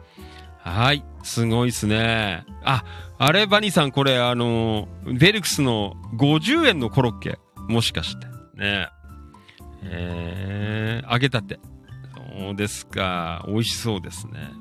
[0.57, 1.05] はい。
[1.21, 2.43] すごいっすね。
[2.63, 2.83] あ、
[3.19, 7.37] あれ、バニーさん、これ、あのベルクスの50円のコロッケ。
[7.69, 8.25] もしかして。
[8.55, 8.87] ね
[9.83, 11.59] えー、揚げたて。
[12.51, 13.43] うですか。
[13.47, 14.51] 美味しそうですね。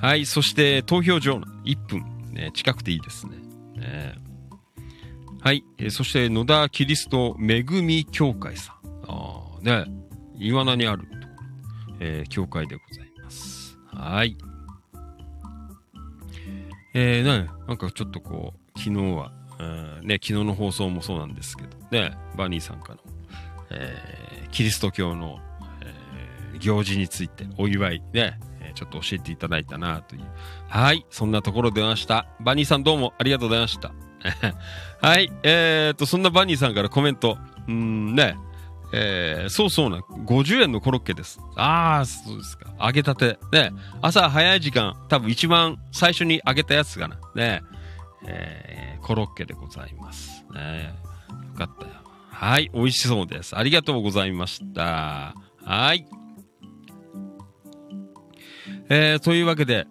[0.00, 0.26] はい。
[0.26, 2.04] そして、投票所1分。
[2.32, 3.36] ね、近くていいですね。
[3.76, 4.14] ね
[5.40, 5.64] はい。
[5.76, 8.76] え、そして、野田キリスト恵み協会さん。
[9.08, 9.84] ああ、ね。
[10.36, 11.20] 岩名にあるところ、
[11.98, 13.76] えー、教会でございます。
[13.92, 14.36] はい。
[16.94, 23.00] えー、ね、なんかちょっとこう、昨日は、うん、ね、昨日の放送もそうなんですけど、ね、バニーさんからの、
[23.70, 23.96] え、
[24.50, 25.38] キリスト教の、
[25.82, 30.22] えー、行事についてお祝いね、えちょっと教えていただいたなという。
[30.68, 32.26] はい、そんなところでました。
[32.40, 33.92] バニーさんどうもありがとうございました。
[35.00, 37.38] はい、えーと、そんなバニーさんからコメント。
[37.68, 38.36] うん、ね、
[38.92, 41.40] えー、そうそうな、50円のコロッケです。
[41.56, 42.70] ああ、そうですか。
[42.80, 43.38] 揚げたて。
[43.52, 47.16] ね、朝早い時間、多分一番最初に揚げたやつかな。
[47.34, 47.62] ね、
[48.26, 50.44] えー、コロッケでございます。
[50.54, 50.94] ね、
[51.30, 51.97] よかったよ。
[52.40, 53.58] はい、美味しそうです。
[53.58, 55.34] ありがとうございました。
[55.64, 56.06] はい。
[58.88, 59.88] えー、というわけで、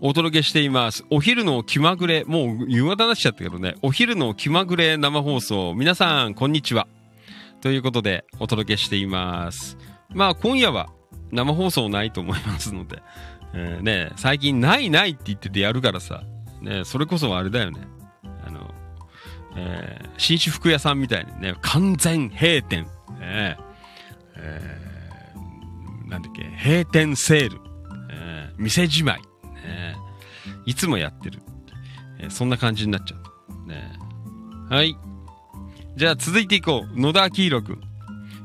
[0.00, 1.04] お届けしています。
[1.08, 6.88] お昼の気まぐれ、もう夕方なっちゃったけどね、お昼の気まぐれ生放送、皆さん、こんにちは。
[7.60, 9.78] ということで、お届けしています。
[10.08, 10.88] まあ、今夜は
[11.30, 13.00] 生放送ないと思いますので、
[13.54, 16.24] えー、ね、最近ないないって言っててやるからさ、
[16.60, 17.86] ね、それこそあれだよね。
[19.56, 22.86] えー、紳士服屋さんみたいにね、完全閉店。
[23.20, 23.62] えー
[24.36, 27.60] えー、なんだっけ、閉店セール。
[28.10, 29.20] えー、店じまい。
[29.64, 29.96] ね、
[30.66, 31.40] いつもやってる。
[32.18, 33.68] えー、そんな感じになっちゃう。
[33.68, 33.92] ね、
[34.68, 34.96] はい。
[35.96, 37.00] じゃあ続いていこう。
[37.00, 37.80] 野田明宏くん。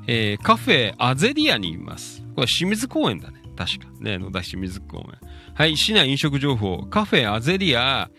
[0.08, 2.22] えーカフェアゼリアにいます。
[2.36, 3.42] これ清水公園だね。
[3.58, 3.88] 確か。
[4.00, 5.27] ね、野田清水公園。
[5.58, 6.86] はい、市内飲食情報。
[6.86, 8.12] カフェアゼリア、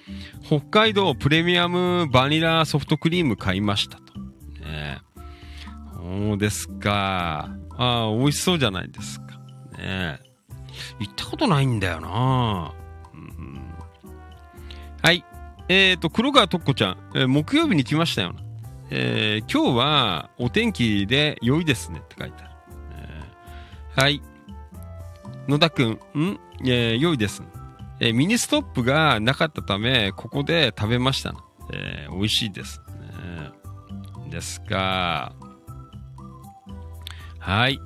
[0.44, 4.18] 北海道プレミアムバニラソフトクリーム買いましたと。
[4.64, 4.98] ね
[5.94, 7.48] そうですか。
[7.76, 9.38] ああ、美味しそうじゃないですか。
[9.78, 10.18] ね
[10.98, 12.74] 行ったことないんだよな、
[13.14, 13.72] うん
[15.00, 15.24] はい。
[15.68, 18.40] えっ、と、黒川とっこちゃん、えー木曜日に来ましたよな。
[18.90, 22.50] えー今日はお天気で良いですねって書いてある。
[22.96, 24.20] えーはい。
[25.46, 26.40] 野田くん、ん？
[26.64, 27.42] えー良いです。
[28.00, 31.34] えーミニストップがなかったため、ここで食べました。
[31.72, 34.30] えー美味しいです、ね。
[34.30, 35.34] ですか。
[37.38, 37.80] はい。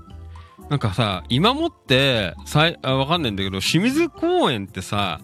[0.71, 5.21] なんかさ、今もって、さい、あ、わかんないんだけど、清水公園ってさ、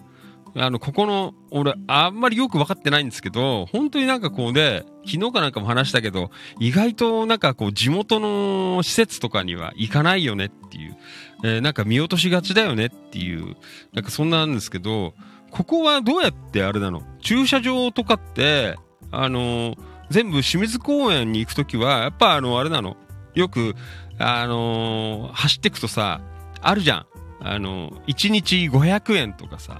[0.55, 10.97] あの、ここの、俺、あんまりよく分かってないんですけど、本当になんかこうね、昨日かなんかも話したけど、意外となんかこう、地元の施設とかには行かないよねっていう、
[11.43, 13.55] えーなんか見落としがちだよねっていう、
[13.93, 15.13] なんかそんなんですけど、
[15.51, 17.01] ここはどうやってあれなの？
[17.21, 18.75] 駐車場とかって、
[19.11, 19.77] あのー
[20.09, 22.97] 全部清水公園に行くときは、やっぱあの、あれなの？
[23.35, 23.75] よく、
[24.17, 26.21] あのー走ってくとさ、
[26.61, 27.05] あるじゃん。
[27.41, 29.79] あのー、1日500円とかさ、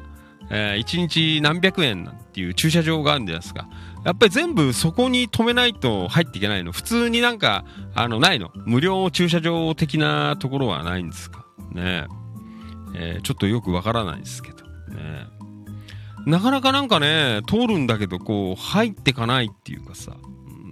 [0.51, 3.67] えー、1日何百円なんていう駐車場があるんじゃないですか。
[4.05, 6.71] やっぱり全部そこに止めないと入っていけないの。
[6.71, 8.49] 普通になんか、あの、ないの。
[8.65, 11.38] 無料駐車場的なところはないんですか？
[11.73, 12.07] ね
[12.95, 14.65] えーちょっとよくわからないですけど。
[14.95, 15.27] ね
[16.25, 20.17] なかなかなんかね、通るんだけど、こう、入ってかないっていうかさ、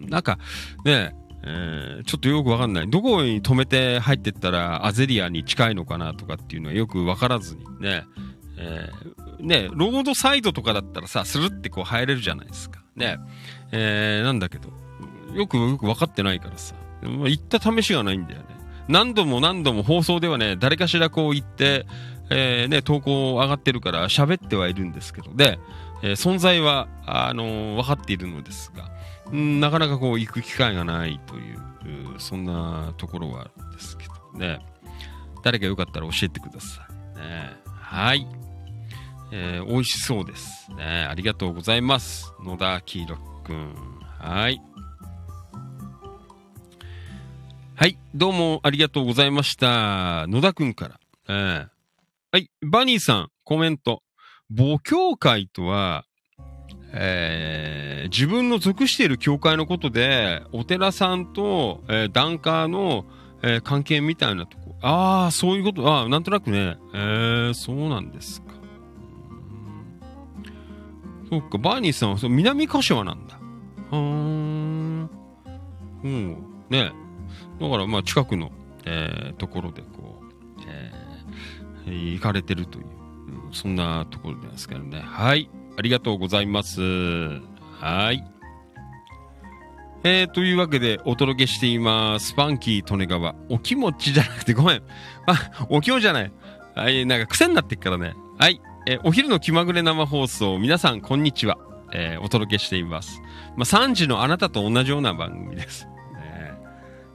[0.09, 0.37] なんか、
[0.83, 2.89] ねえーちょっとよくわかんない。
[2.89, 8.03] どこに止めて入ってったらアゼリアに近いのかなとかっていうのはよくわからずにね、
[8.57, 12.81] えーね、ロードサイドとかだったらさ、スルってこう入れるじゃないですか。
[12.95, 13.17] ね、
[13.71, 14.69] えーなんだけど、
[15.33, 18.56] よくよく分かってないからさ、まあ行った試しがないんだよね。
[18.87, 21.85] 何度も何度も放送ではね、誰かしらこう言って、
[22.29, 25.59] えーね、投稿上がってるから喋ってはいるんですけど、で、
[26.03, 28.89] えー存在は、あのー分かっているのですが、
[29.35, 34.59] んなかなかこう行く機会がないという、うそんなところはあるんですけどね。
[35.43, 37.19] 誰かよかったら教えてください。
[37.19, 38.27] ね、はい。
[39.31, 40.71] えー美味しそうです。
[40.71, 42.33] ね、ありがとうございます。
[42.43, 43.75] 野田黄色くん。
[44.19, 44.61] はい。
[47.79, 47.99] はい。
[48.15, 50.25] どうもありがとうございました。
[50.25, 50.99] 野田くんから。
[51.29, 51.67] えー
[52.31, 52.49] はい。
[52.65, 54.01] バニーさん、コメント。
[54.49, 56.03] 母教会とは、
[56.91, 63.05] えー自分の属している教会のことで、お寺さんと、えー、檀家の、
[63.43, 64.75] えー関係みたいなとこ。
[64.81, 65.87] ああ、そういうこと。
[65.87, 66.79] ああ、なんとなくね。
[66.95, 68.47] えー、そうなんですか。
[71.29, 73.35] そっか、バーニーさんはそう南柏なんだ。
[73.35, 75.09] はーん。
[76.03, 76.37] うん。
[76.71, 76.91] ね
[77.59, 78.51] だから、まあ、近くの、
[78.85, 84.99] えーところで、こう、えー行かれてるという、うんそんなところですけどね。
[85.01, 85.49] はい。
[85.77, 86.81] ありがとうございます。
[86.81, 88.23] はい。
[90.03, 92.33] えー、というわけでお届けしています。
[92.33, 93.35] ファンキー利根川。
[93.49, 94.83] お気持ちじゃなくてごめん。
[95.25, 96.31] あ、お気持ちじゃない。
[96.75, 98.13] はい、なんか癖になってっからね。
[98.37, 98.61] はい。
[98.85, 101.57] えーお昼の気まぐれ生放送、皆さんこんにちは。
[101.93, 103.21] えーお届けしています。
[103.55, 105.87] まあ、3時のあなたと同じような番組です。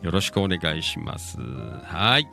[0.03, 1.39] よろしくお願いします。
[1.41, 2.29] はい。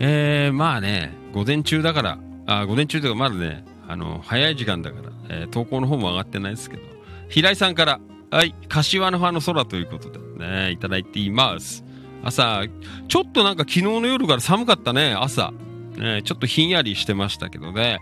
[0.00, 6.82] えー、まあね、午前中だから、あ、午前中というかまだね、あの、早い時間だから、えー投稿の方も上がってないですけど、
[7.28, 8.00] 平井さんから、
[8.30, 11.84] はい、柏の葉の空ということでね、いただいています。
[12.24, 12.62] 朝、
[13.06, 15.52] ちょっとなんか昨日の夜から寒かったね、朝。
[15.96, 18.00] ね、ちょっとひんやりしてましたけどね。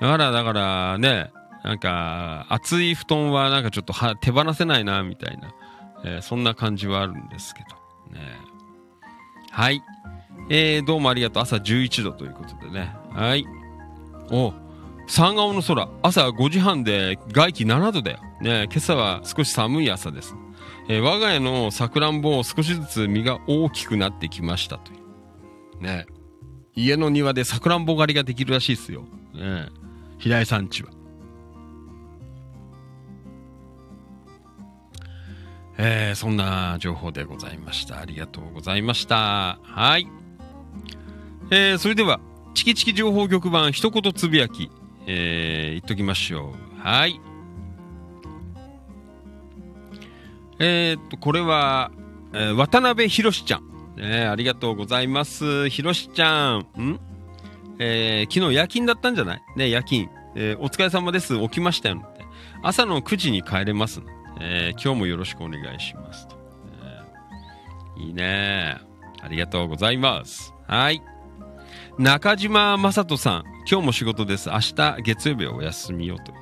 [0.00, 1.30] だから、だからね、
[1.62, 5.52] なんか、暑い布団はなんかちょっと手放せないな、みたいな、
[6.04, 8.14] えーそんな感じはあるんですけど。
[8.16, 8.20] ね。
[9.50, 9.82] はい。
[10.50, 11.42] えー、どうもありがとう。
[11.42, 12.94] 朝11度ということでね。
[13.10, 13.46] はい。
[14.30, 14.52] お
[15.06, 15.88] 三顔の空。
[16.02, 18.18] 朝5時半で外気7度だよ。
[18.40, 20.34] ね今朝は少し寒い朝です。
[20.88, 24.96] えー我が家のさくらんぼ少しずつ実が大きくなってきましたとい
[25.80, 25.82] う。
[25.82, 26.06] ね
[26.76, 29.04] 家の庭でさくらんぼ狩りができるらしいですよ。
[29.34, 29.68] ね
[30.18, 30.90] 平井さんちは。
[35.76, 37.98] えーそんな情報でございました。
[37.98, 39.58] ありがとうございました。
[39.62, 40.06] はい。
[41.50, 42.20] えーそれでは、
[42.54, 44.70] チキチキ情報局版一言つぶやき、
[45.06, 46.80] えー言っときましょう。
[46.80, 47.20] はい。
[50.60, 51.90] えーっと、これは、
[52.32, 53.64] えー渡辺博ちゃん。
[53.96, 55.68] ね、ありがとうございます。
[55.68, 56.58] ひろしちゃん。
[56.80, 57.00] ん？
[57.80, 59.42] えー昨日夜勤だったんじゃない？
[59.56, 60.08] ね、夜勤。
[60.36, 61.38] えーお疲れ様です。
[61.40, 62.02] 起きましたよ、
[62.62, 64.00] 朝の9時に帰れます、
[64.40, 66.36] えー今日もよろしくお願いしますと。
[67.96, 68.76] えーいいね。
[69.22, 70.52] ありがとうございます。
[70.66, 71.02] はい。
[71.98, 74.50] 中島正人さん、今日も仕事です。
[74.50, 76.32] 明日月曜日はお休みよと。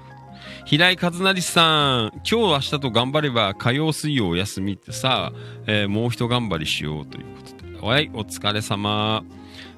[0.64, 5.32] 平井和成さん、今日明日と頑張れば火曜水曜お休みってさ、
[5.66, 7.86] えーもう一頑張りしようということで。
[7.86, 9.24] はい、お疲れ様。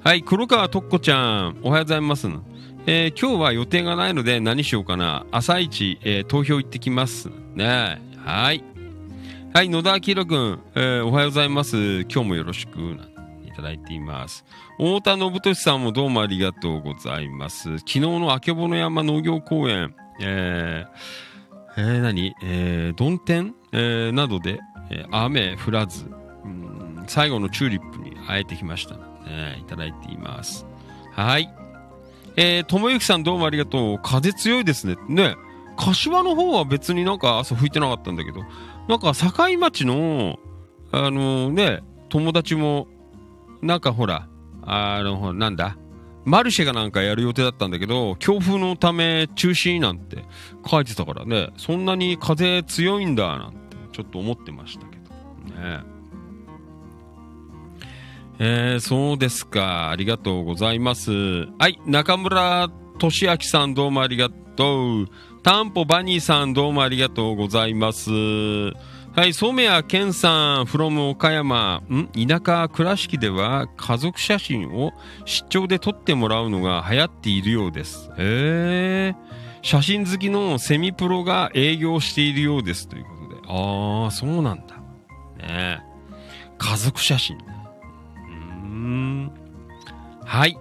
[0.03, 2.29] はい、黒川とっこちゃん、おはようございます。
[2.87, 5.25] えー今日は予定がないので何しようかな。
[5.31, 7.31] 朝一、えー投票行ってきます。
[7.55, 8.63] ねはい。
[9.55, 12.03] はい、野田明宏くん、えーおはようございます。
[12.03, 12.79] 今日もよろしく、
[13.47, 14.45] いただいています。
[14.77, 17.79] 太田信俊さんもどうもありがとうございます。
[17.79, 22.35] 昨日のあけぼの山農業公園、えー、えー何？
[22.43, 24.61] えー、曇天、えーなどで、
[24.91, 26.05] えー雨降らず、
[26.45, 29.59] うん最後のチューリップに会えてきました、ね。
[29.59, 30.67] いただいています。
[31.13, 31.49] はい。
[32.37, 33.99] えー、ともゆきさんどうもありがとう。
[34.03, 34.97] 風強いですね。
[35.09, 35.37] ね。
[35.77, 38.41] 柏の方は別になんか朝吹いてなかったんだけど、
[38.89, 40.39] なんか境町の、
[40.91, 42.89] あのね、友達も、
[43.63, 44.29] なんかほら、
[44.63, 45.77] あの、なんだ、
[46.25, 50.25] マルシェがなんかやる予定だったんだけど、強風のため中止なんて
[50.67, 55.61] 書いてたからね、そんなに風強いんだなんてちょっと思ってましたけど。
[55.61, 55.94] ね
[58.39, 59.91] えー、そうですか。
[59.91, 61.13] ありがとうございます。
[61.13, 62.69] はい、中村
[62.99, 65.09] 俊明さんどうもありがとう。
[65.43, 68.11] タンポバニーさんどうもありがとうございます。
[68.11, 71.83] はい、染谷健さん from 岡山。
[71.89, 72.09] ん？
[72.09, 74.93] 田舎倉敷では家族写真を
[75.25, 78.11] 出張で撮ってもらうのが流行っているようです。
[78.19, 79.15] へえ。
[79.63, 83.41] 写真好きのセミプロが営業しているようですということで。
[83.47, 84.77] ああ、そうなんだ。
[85.39, 85.81] ね
[86.59, 87.45] 家族写真ね。
[90.25, 90.59] はい。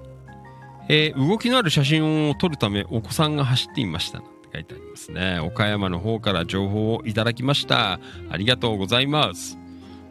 [0.90, 4.20] えー動きのある写真を撮るためお子さんが走っていました。
[4.20, 5.40] なんて書いてありますね。
[5.40, 8.00] 岡山の方から情報をいただきました。
[8.30, 9.58] ありがとうございます。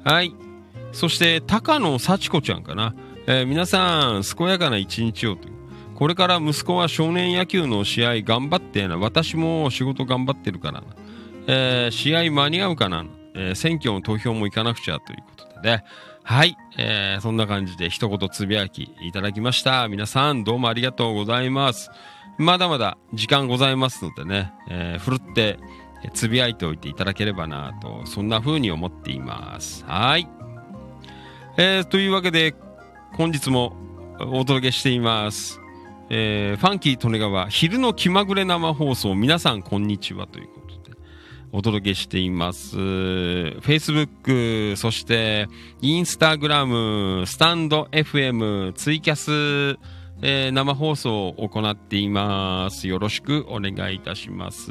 [0.05, 0.35] はい。
[0.93, 2.95] そして、高野幸子ちゃんかな。
[3.27, 5.55] えー皆さん、健やかな一日をという。
[5.95, 8.99] これから息子は少年野球の試合頑張ってな。
[8.99, 10.87] 私も仕事頑張ってるからな。
[11.47, 13.05] えー試合間に合うかな。
[13.35, 15.85] え選挙の投票も行かなくちゃということでね。
[16.25, 16.57] はい。
[16.79, 19.89] えーそんな感じで一言つぶやきいただきました。
[19.89, 21.91] 皆さんどうもありがとうございます。
[22.39, 25.59] まだまだ時間ございますのでね、えーふるって
[26.15, 29.85] つぶやいておいていただければなと、そんな風に思っています。
[29.85, 30.29] はい。
[31.59, 32.55] えーというわけで、
[33.15, 33.77] 本日も
[34.21, 35.61] お届けしています。
[36.09, 40.62] えーファンキー利根川昼の気まぐれ生放送皆さんこんにちはということ
[41.53, 42.77] お届けしています。
[42.79, 45.49] Facebook、そして、
[45.83, 49.79] インスタグラム、スタンド FM、ツイキャス、
[50.25, 52.89] えー生放送を行っています。
[52.89, 54.71] よろしくお願いいたします。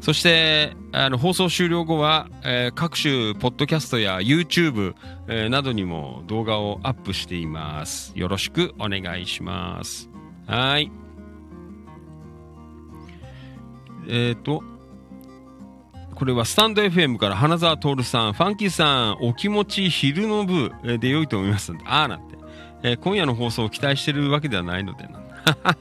[0.00, 4.94] そして、あの、放送終了後は、えー各種、ポッドキャストや YouTube、
[5.26, 8.12] えーなどにも動画をアップしています。
[8.14, 10.10] よろしくお願いします。
[10.46, 10.92] はい。
[14.08, 14.62] えっ、と、
[16.22, 20.70] これはスタンド FM から花澤徹さん、ファンキーさん、お気持ち昼の部
[21.00, 22.38] で良いと思いますので、あーなんて、
[22.84, 25.18] えー今夜の放送を期待してるわけではないのでな。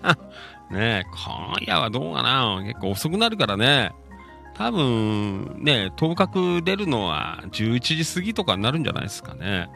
[0.76, 3.92] ね、今夜はどうかな結構遅くなるからね。
[4.56, 9.70] 多分、ね、当確出るのは11時過ぎとかになるんじゃないですかね。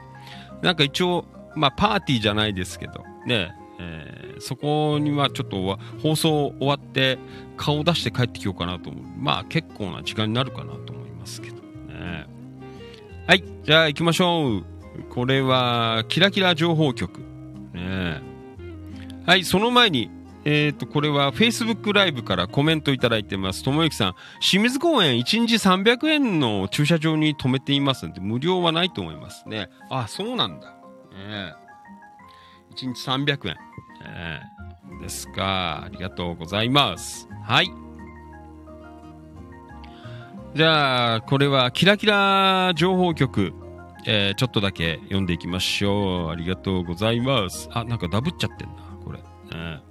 [0.63, 7.18] なんか一応、まあパーティーじゃないですけど、ね、えーそこにはちょっと放送終わって
[7.58, 9.04] 顔出して帰ってきようかなと思う。
[9.18, 12.28] まあ結構な時間になるかなと思いますけどね。
[13.28, 14.66] はい、じゃあ行きましょう。
[15.10, 17.20] これは、キラキラ情報局。
[17.74, 18.22] ね
[19.26, 20.10] はい、その前に、
[20.46, 23.64] えっ、と、これは Facebook ライブからコメントいただいてます。
[23.64, 29.70] ともゆきさん、清水公園1日300円の駐車場に止めていますので、無料はないと思いますね。
[29.90, 30.70] あ、そうなんだ。
[30.70, 31.64] ねえ
[32.76, 33.56] 1日300円。
[34.06, 34.40] え
[35.00, 35.84] えですか。
[35.86, 37.28] ありがとうございます。
[37.44, 37.72] はい。
[40.56, 43.54] じゃあ、これはキラキラ情報局。
[44.08, 46.30] えーちょっとだけ読んでいきましょう。
[46.30, 47.68] ありがとうございます。
[47.72, 49.18] あ、なんかダブっちゃってんな、これ。
[49.20, 49.82] ね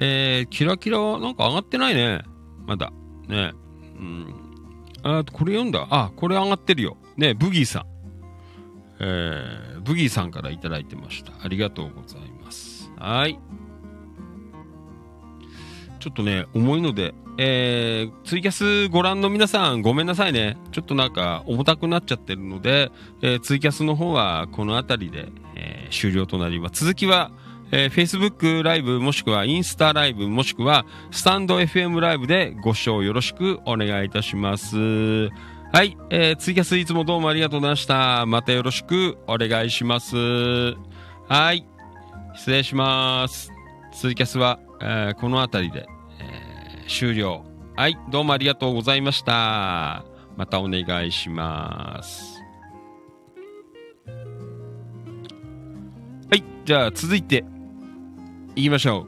[0.00, 2.20] えーキラキラはなんか上がってないね。
[2.66, 2.92] まだ。
[3.28, 3.52] ね
[3.98, 4.34] うん。
[5.02, 5.86] あ、これ読んだ。
[5.90, 6.96] あ、これ上がってるよ。
[7.16, 7.84] ねブギーさん。
[9.00, 11.32] えーブギーさんからいいてました。
[11.42, 12.92] ありがとうございます。
[12.98, 13.38] はい。
[15.98, 20.58] ちょっとね、重いので、えー、ツイキャスご覧の皆さん、ごめんなさいね。
[20.72, 22.90] ちょっとなんか重たくなっちゃってるので、
[23.22, 26.84] えーツイキャスの方はこの辺りで、えー終了となります。
[26.84, 27.30] 続きは、
[27.70, 35.30] えー Facebook ライブもしくはインスタライブもしくはスタンド FM ライブでご視聴よろしくお願いいたします。
[35.70, 38.24] はい、えー、ツイキャスいつもどうもありがとうございました。
[38.24, 40.16] またよろしくお願いします。
[40.16, 41.66] はい、
[42.34, 43.52] 失礼します。
[43.92, 45.86] ツイキャスは、えーこの辺りで、
[46.20, 47.44] えー終了。
[47.76, 50.06] はい、どうもありがとうございました。
[50.38, 52.42] またお願いします。
[56.30, 57.44] はい、じゃあ続いて、
[58.56, 59.06] 行きましょう。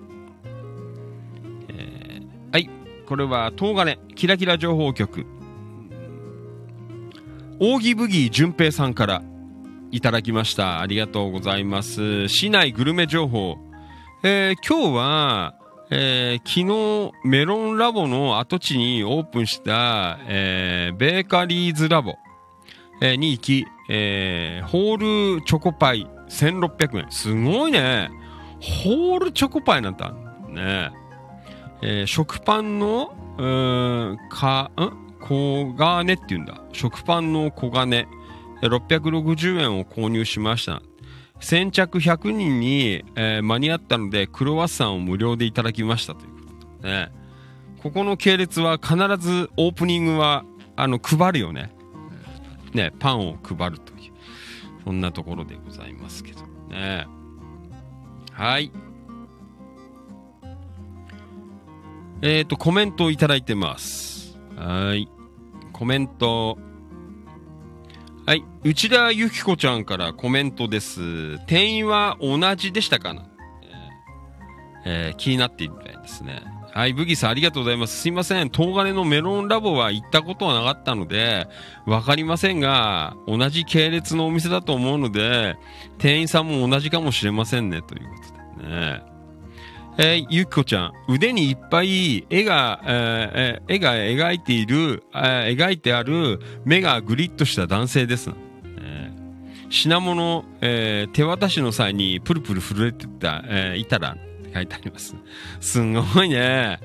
[1.70, 2.68] えーはい、
[3.06, 5.24] これは東金キラキラ情報局。
[7.62, 9.22] オーギブギー淳平さんから
[9.90, 10.80] いただきました。
[10.80, 12.26] ありがとうございます。
[12.28, 13.58] 市内グルメ情報。
[14.22, 15.54] えー今日は、
[15.90, 22.14] えー昨日メロンラボの跡地にオープンした、えーベーカリーズラボ、
[23.02, 27.10] に行き、えーホールチョコパイ1600円。
[27.10, 28.10] すごいね。
[28.58, 30.90] ホールチョコパイなんてあるのね。
[31.82, 35.09] えー食パンの、うん、か、ん？
[35.20, 36.60] 黄金って言うんだ。
[36.72, 38.06] 食パンの黄金。
[38.62, 40.82] 660円を購入しました。
[41.40, 46.40] 先着100人に、えー間に合ったので、クロワッサンを無料でいただきましたというこ
[46.80, 47.12] とでね。
[47.82, 50.44] ここの系列は必ずオープニングは、
[50.76, 51.72] あの、配るよね。
[52.74, 54.12] ね、パンを配るという。
[54.84, 57.06] そんなところでございますけどね。
[58.32, 58.70] はい。
[62.22, 64.09] えっ、と、コメントをいただいてます。
[64.60, 65.08] はい。
[65.72, 66.58] コメント。
[68.26, 68.44] はい。
[68.62, 71.38] 内田由紀子ちゃんからコメントです。
[71.46, 73.24] 店員は同じでしたかな、
[74.84, 76.42] えーえ気になっているみたいですね。
[76.72, 76.92] はい。
[76.92, 77.96] ブギさんありがとうございます。
[77.98, 78.50] すいません。
[78.50, 81.48] 東金のメロンラボは行ったことはなかったので、
[81.86, 85.56] わかりませんが、同じ系列のお店だと思うので、
[85.96, 88.14] 店員さんも同じかもしれませんね、というこ
[88.58, 89.09] とでね。
[89.98, 98.30] えーゆきこちゃん、腕にいっぱい絵が、えー絵が描いている、えー描いてある目がグリッとした男性です。
[98.64, 105.14] えー品物、えー手渡しの際にプルプル震えてた、えーいたらって書いてあります。
[105.60, 106.80] すごいね。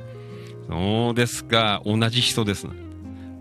[0.68, 1.82] そうですか。
[1.86, 2.68] 同じ人です。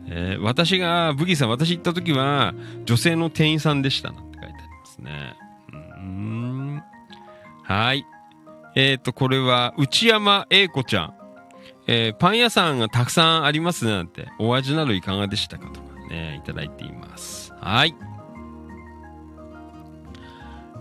[0.08, 2.54] えー私が、ブギーさん、私行った時は、
[2.84, 5.34] 女性の店員さんでしたなって書いてありますね。
[5.72, 6.82] うん。
[7.64, 8.04] はい。
[8.74, 11.14] えっ、と、これは、内山英子ちゃん。
[11.86, 17.52] えーパン屋さんがたくさんありますなんて、お味などいかがでしたかとかね、いただいています。
[17.60, 17.94] はい。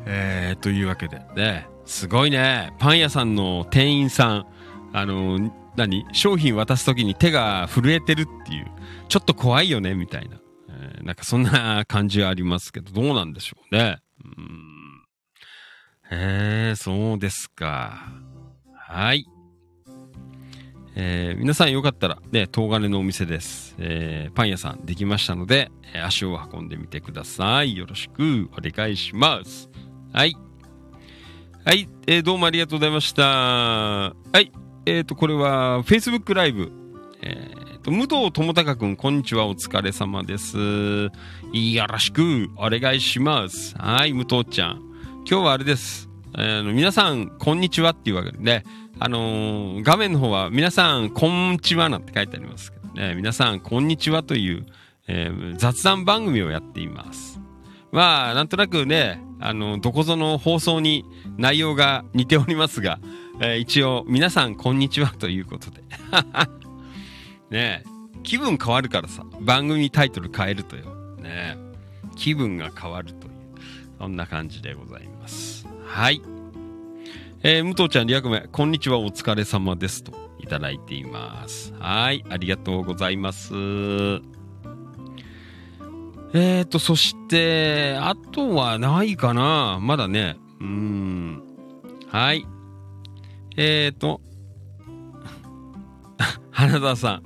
[0.06, 2.74] えー、というわけで、ね、すごいね。
[2.80, 4.46] パン屋さんの店員さん、
[4.94, 8.68] あの何商品渡すときに手が震えてるっていう、
[9.10, 10.38] ちょっと怖いよね、みたいな。
[10.70, 13.98] えーなんかそんな感じはありますけど、どうなんでしょうね。
[14.24, 14.62] うん
[16.16, 18.14] へえ、そうですか。
[18.76, 19.26] はい。
[20.95, 23.76] えー皆さんよかったら、ね、東金のお店です。
[23.80, 27.76] えーパン屋さんできましたので、え足を運んでみてください。
[27.76, 29.70] よろしくお願いします。
[30.11, 30.38] はい。
[31.66, 33.24] はい、えーどうもありがとうございました。
[33.24, 34.51] はい。
[34.86, 36.72] えっ、と、これは、Facebook ライブ。
[37.22, 39.47] えーと、武藤智隆くん、こんにちは。
[39.47, 40.57] お疲れ様です。
[40.57, 43.76] よろしくお願いします。
[43.78, 44.93] はい、武藤ちゃん。
[45.26, 46.09] 今日はあれです。
[46.34, 48.65] あの皆さん、こんにちはっていうわけでね、
[48.99, 54.65] あのー画面の方は、皆さん、こんちはなんて書いてありますけどね、皆さん、こんにちはという、
[55.07, 57.39] えー雑談番組をやっています。
[57.91, 61.05] まあ、なんとなくね、あの、どこぞの放送に
[61.38, 62.99] 内容が似ておりますが、
[63.39, 65.84] えー一応、皆さん、こんにちはということで。
[67.49, 67.84] ね
[68.24, 70.95] 気分変わるからさ、番組タイトル変えるとよ。
[71.21, 71.57] ね
[72.17, 73.28] 気分が変わると、
[74.00, 75.68] そんな感じでございます。
[75.86, 76.22] はい。
[77.44, 80.04] えー、武藤ちゃん、リアクメ、こんにちは、お疲れ様です。
[80.04, 81.74] と、いただいています。
[81.80, 83.54] はい、ありがとうございます。
[86.36, 90.38] えーと、そして、あとはないかなまだね。
[90.60, 91.44] うーん。
[92.08, 92.48] はい。
[93.58, 94.22] えーと、
[96.50, 97.24] 花田さん。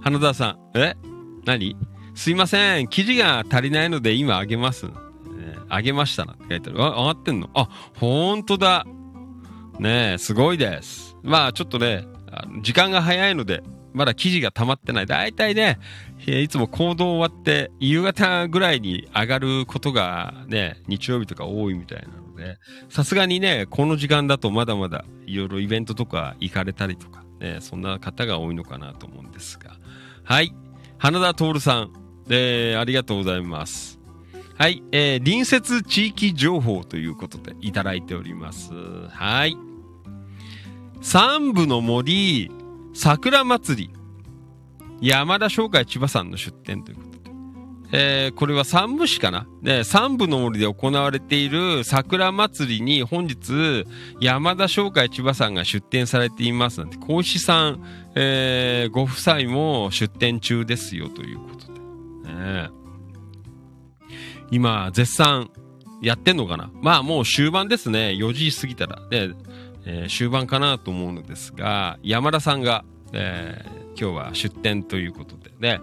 [0.00, 0.78] 花田さん。
[0.78, 0.96] え？
[1.44, 1.76] 何？
[2.14, 2.88] すいません。
[2.88, 4.86] 記事が足りないので今あげます。
[5.44, 6.82] えーあげましたなって書いてある。
[6.82, 7.50] あ、上がってんの？
[7.54, 7.68] あ、
[7.98, 8.86] ほんとだ。
[9.78, 11.16] ねえ、すごいです。
[11.22, 12.06] まあちょっとね、
[12.62, 15.06] 時間が早いので、まだ記事が溜まってない。
[15.06, 15.78] だいたいね、
[16.26, 29.76] いつも行動終わって、夕方ぐらいに上がることがね、日曜日とか多いみたいなので、さすがにね、この時間だとまだまだいろいろイベントとか行かれたりとか、ね、そんな方が多いのかなと思うんですが。
[30.24, 30.52] はい。
[30.98, 31.92] 花田徹さん、
[32.30, 34.00] えーありがとうございます。
[34.56, 34.82] はい。
[34.92, 38.72] えー隣接地域情報ということでいただいております。
[39.10, 39.56] はい。
[41.00, 42.50] 三部の森、
[42.94, 43.90] 桜祭り、
[45.00, 47.14] 山田商会千葉さんの出店ということで。
[47.92, 49.46] えーこれは三部市かな？
[49.62, 53.84] で、三部の森で行われている桜祭りに本日、
[54.20, 57.82] 山田商会千葉さんが出展されていますので、小石さん、
[58.14, 62.32] えーご夫妻も出展中ですよということで。
[62.32, 62.70] ね
[64.54, 65.50] 今、絶賛
[66.00, 66.70] やってんのかな？
[66.80, 68.10] まあもう終盤ですね。
[68.16, 69.02] 4時過ぎたら。
[69.10, 69.30] で、
[69.84, 75.50] えー終盤かなと思うのですが、山田さんが、えー今日は出店ということで。
[75.58, 75.80] で、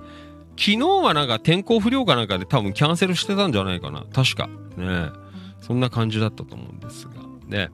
[0.57, 4.05] 昨日はなんか天候不良かなんかで多分キャンセルしてたんじゃないかな。
[4.13, 4.47] 確か。
[4.77, 5.09] ね
[5.59, 7.13] そんな感じだったと思うんですが。
[7.49, 7.69] で、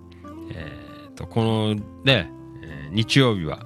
[0.51, 2.31] えーと、このね、
[2.63, 3.59] えー日曜日は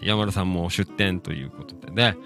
[0.00, 2.16] 山田さんも出店ということでね。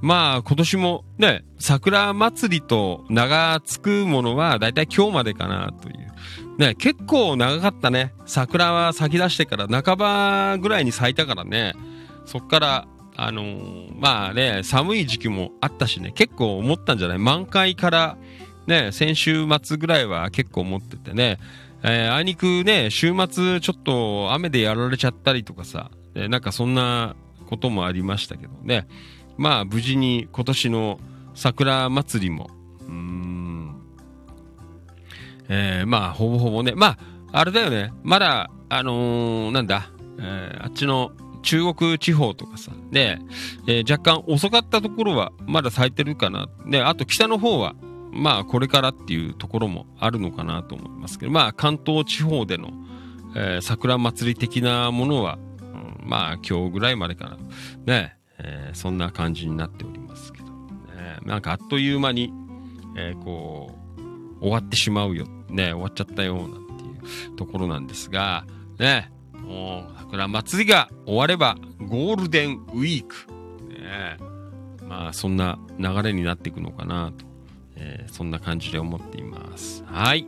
[0.00, 6.08] まあ今年もね、桜祭りと名が付くものはだいたい今日までかなという。
[6.58, 8.12] ね、結構長かったね。
[8.26, 11.74] 桜は咲き出してから半ばぐらいに咲いたからね。
[12.26, 17.18] そっから、あのーまあね、寒い時期もあったしね、結構思ったんじゃない？
[17.18, 18.18] 満開から、
[18.66, 21.38] ね、先週末ぐらいは結構思っててね、
[21.82, 27.14] えーあいにくね、週末ちょっと雨でやられちゃったりとかさ、えなんかそんな
[27.46, 28.86] こともありましたけどね。
[29.38, 31.00] まあ無事に今年の
[31.34, 33.76] 桜祭りも、うん、
[35.48, 36.98] えーまあほぼほぼね、まあ
[37.32, 41.12] あれだよね、まだ、あのーなんだ、えーあっちの
[41.42, 43.18] 中国地方とかさ、で、
[43.68, 46.48] えー若干遅かったところはまだ咲いてるかな。
[46.66, 47.74] で、あと北の方は、
[48.10, 52.70] まあこれからっていうところもあるのかなと思いますけど、まあ関東地方での、
[53.36, 57.38] えー桜祭り的なものは、うんまあ今日ぐらいまでかな。
[57.86, 60.52] ね、えーそんな感じになっておりますけど、ね、
[61.24, 62.32] なんかあっという間に、
[62.96, 63.74] えーこ
[64.38, 65.26] う、終わってしまうよ。
[65.48, 68.44] ね、終わっちゃったよう、なんていうところなんですが、
[68.78, 73.14] ね、もう桜祭りが終わればゴールデンウィーク。
[73.72, 74.18] ね、
[74.86, 77.24] まあそんな流れになっていくのかなと、
[77.76, 79.84] えーそんな感じで思っています。
[79.86, 80.26] はい。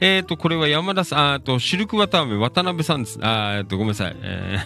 [0.00, 3.20] えっ、ー、と、これは山田さん、あと、シルクワターメ渡辺さんです。
[3.22, 4.16] あーと、ごめんなさい。
[4.20, 4.58] え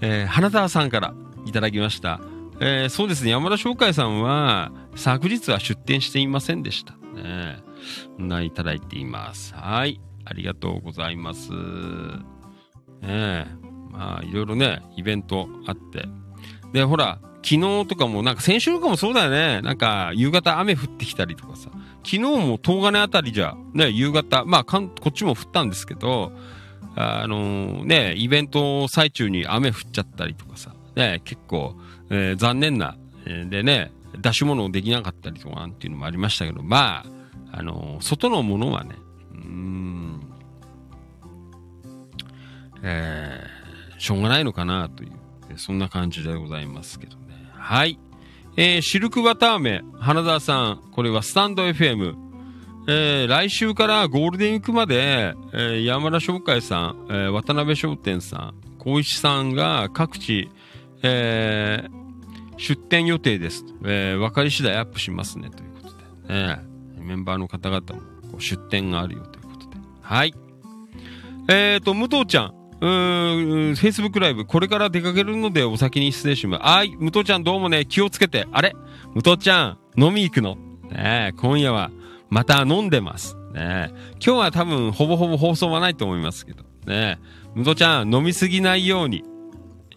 [0.00, 1.14] ーえー花澤さんから
[1.46, 2.20] いただきました。
[2.60, 6.94] えーそうですね、山田商会さんは、昨日は出店していませんでした。
[7.14, 7.58] ね、
[8.16, 9.54] こんないただいています。
[9.54, 10.00] はい。
[10.24, 11.50] ありがとうございます。
[11.50, 13.46] ねえ。
[13.90, 16.08] まあ、いろいろね、イベントあって。
[16.72, 19.60] で、ほら、昨日とかも、なんか先週とかもそうだよね。
[19.62, 21.70] なんか、夕方雨降ってきたりとかさ。
[22.04, 26.32] 昨日も東金あたりじゃ、ね、夕方、まあ、かんこっちも降ったんですけど、
[26.94, 30.74] あのね、イベント最中に雨降っちゃったりとかさ。
[30.96, 31.74] ね、結構、
[32.10, 37.04] えー残念な、えーでね、出し物できなかったりとかなんていうのもありましたけど、ま
[37.52, 38.96] あ、あの外のものはね、
[39.32, 40.20] うん、
[42.82, 45.12] えーしょうがないのかなという、
[45.58, 47.48] そんな感じでございますけどね。
[47.54, 47.98] はい。
[48.56, 52.16] えーシルクバターメ、花澤さん、これはスタンド FM。
[52.88, 60.50] えー来週からゴールデンウィークまで、えー山田商会さん、えー渡辺商店さん、小石さんが各地、
[61.02, 62.02] えー
[62.58, 63.64] 出店予定です。
[63.84, 66.46] えー分かり次第アップしますね、ということで。
[66.46, 66.58] ね、
[66.98, 68.00] メンバーの方々も
[68.30, 69.76] こう出店があるよということで。
[70.00, 70.34] はい。
[71.48, 72.54] えーと、武藤ちゃん。
[72.80, 76.62] うーん、Facebook ライブ、これから出かけるのでお先に失礼します。
[76.62, 78.46] はい、武藤ちゃんどうもね、気をつけて。
[78.52, 78.74] あれ？
[79.14, 80.56] 武藤ちゃん、飲み行くの？
[80.90, 81.90] ね今夜は、
[82.28, 83.36] また飲んでます。
[83.54, 83.90] ね
[84.24, 86.62] 今日は多分、ほぼほぼ放送はないと思いますけど。
[86.86, 87.18] ねえ
[87.54, 89.24] 武藤ちゃん、飲みすぎないように、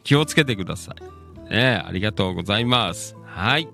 [0.06, 1.03] 気をつけてください。
[1.03, 3.16] ねえありがとうございます。
[3.26, 3.68] はい。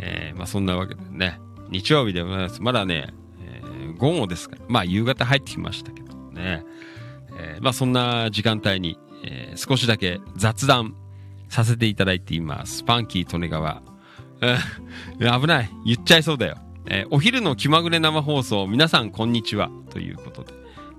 [0.00, 1.40] えーまあそんなわけでね、
[1.70, 2.60] 日曜日でございます。
[2.60, 6.64] まだね、えー午後ですから、まあ夕方入ってきましたけどね。
[7.38, 10.94] えーまあそんな時間帯に、えー少しだけ雑談
[11.48, 12.82] させていただいています。
[12.84, 13.82] パンキー利根川。
[14.42, 15.70] えー危ない。
[15.86, 16.56] 言っちゃいそうだよ。
[16.86, 19.70] えーお昼の気まぐれ生放送、皆さんこんにちは。
[19.90, 20.52] ということで、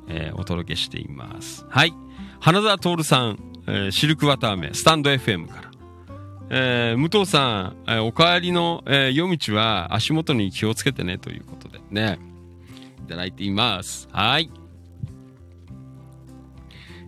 [0.07, 1.65] えーお届けしています。
[1.69, 1.93] はい。
[2.39, 5.71] 花澤徹さん、えーシルクワターメ、スタンド FM から。
[6.49, 12.19] えー武藤さん、えーお帰りの、えー夜道は足元に気をつけてねということでね、
[13.05, 14.07] いただいています。
[14.11, 14.49] はい。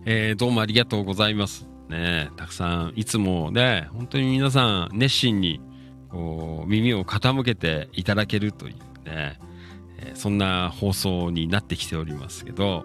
[0.04, 1.66] えーどうもありがとうございます。
[1.88, 5.60] ねたくさん、いつもね、本当に皆さん熱心に、
[6.10, 8.74] こう、耳を傾けていただけるという
[9.08, 9.38] ね、
[9.98, 12.84] えーそんな放送になってきておりますけど、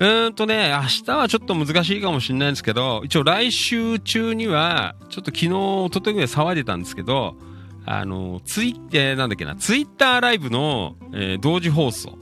[0.00, 7.36] うーんとね、明日はちょっと難しいかもしれないんですけど、一応来週中には、ちょっと昨日、一昨日ぐらい騒いでたんですけど、
[7.84, 12.18] あの、ツイえーなんだっけな、ツイッターライブの、えー同時放送。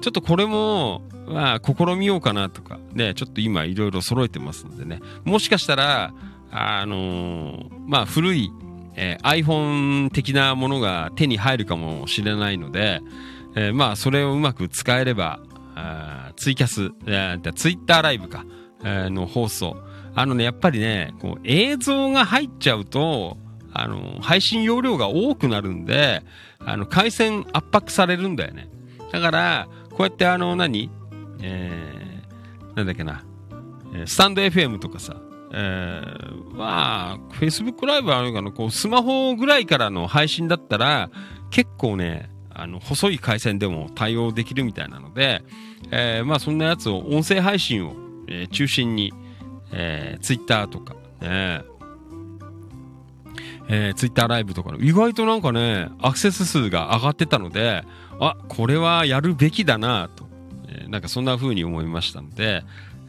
[0.00, 6.14] ちょっとこれも、まあ、試みようかなとか、ね、ちょっと今いろいろ揃えてますのでね、もしかしたら、
[6.52, 8.52] あのーまあ、古い、
[8.94, 13.00] えー iPhone 的なものが手に入るかもしれないので、
[13.56, 15.40] えーまあ、それをうまく使えれば、
[16.36, 18.44] ツイキャス、えー、ツイッターライブか、
[18.82, 19.76] えーの放送。
[20.14, 23.36] あのね、やっぱりね、こう映像が入っちゃうと、
[23.72, 26.22] あの、配信容量が多くなるんで、
[26.58, 28.68] あの、回線圧迫されるんだよね。
[29.12, 30.90] だから、こうやってあの、何？
[31.42, 33.24] えー、なんだっけな、
[34.06, 35.16] スタンド FM とかさ、
[35.52, 41.10] えー、まあ、Facebook ライブあるかな、こう、スマホぐらいからの配信だったら、
[41.50, 45.42] 結構ね、あの、細い回線でも対応できるみたいなので、
[45.90, 47.94] えーまあ、そんなやつを、音声配信を、
[48.28, 49.12] えー中心に、
[49.72, 51.62] えー、Twitter とか、ね、
[53.68, 57.84] えー、ツイッターライブとか、意外となんかね、アクセス数が上がってたので、
[58.18, 60.26] あ、これはやるべきだなと、
[60.68, 62.64] えーなんかそんな風に思いましたので、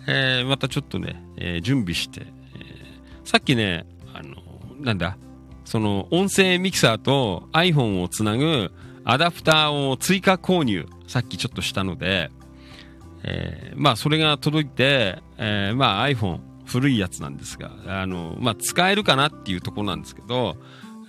[0.08, 4.36] えーまたちょっとね、えー準備して、えーさっきね、あの、
[4.80, 5.18] なんだ、
[5.66, 8.72] その音声ミキサーと iPhone をつなぐ
[9.04, 12.30] アダプターを追加購入、さっきちょっとしたので、
[13.24, 20.58] えーまあそれが届いて、えーまあ iPhone 古いやつなんですが、あの、まあ使えるかなっていうところなんですけど、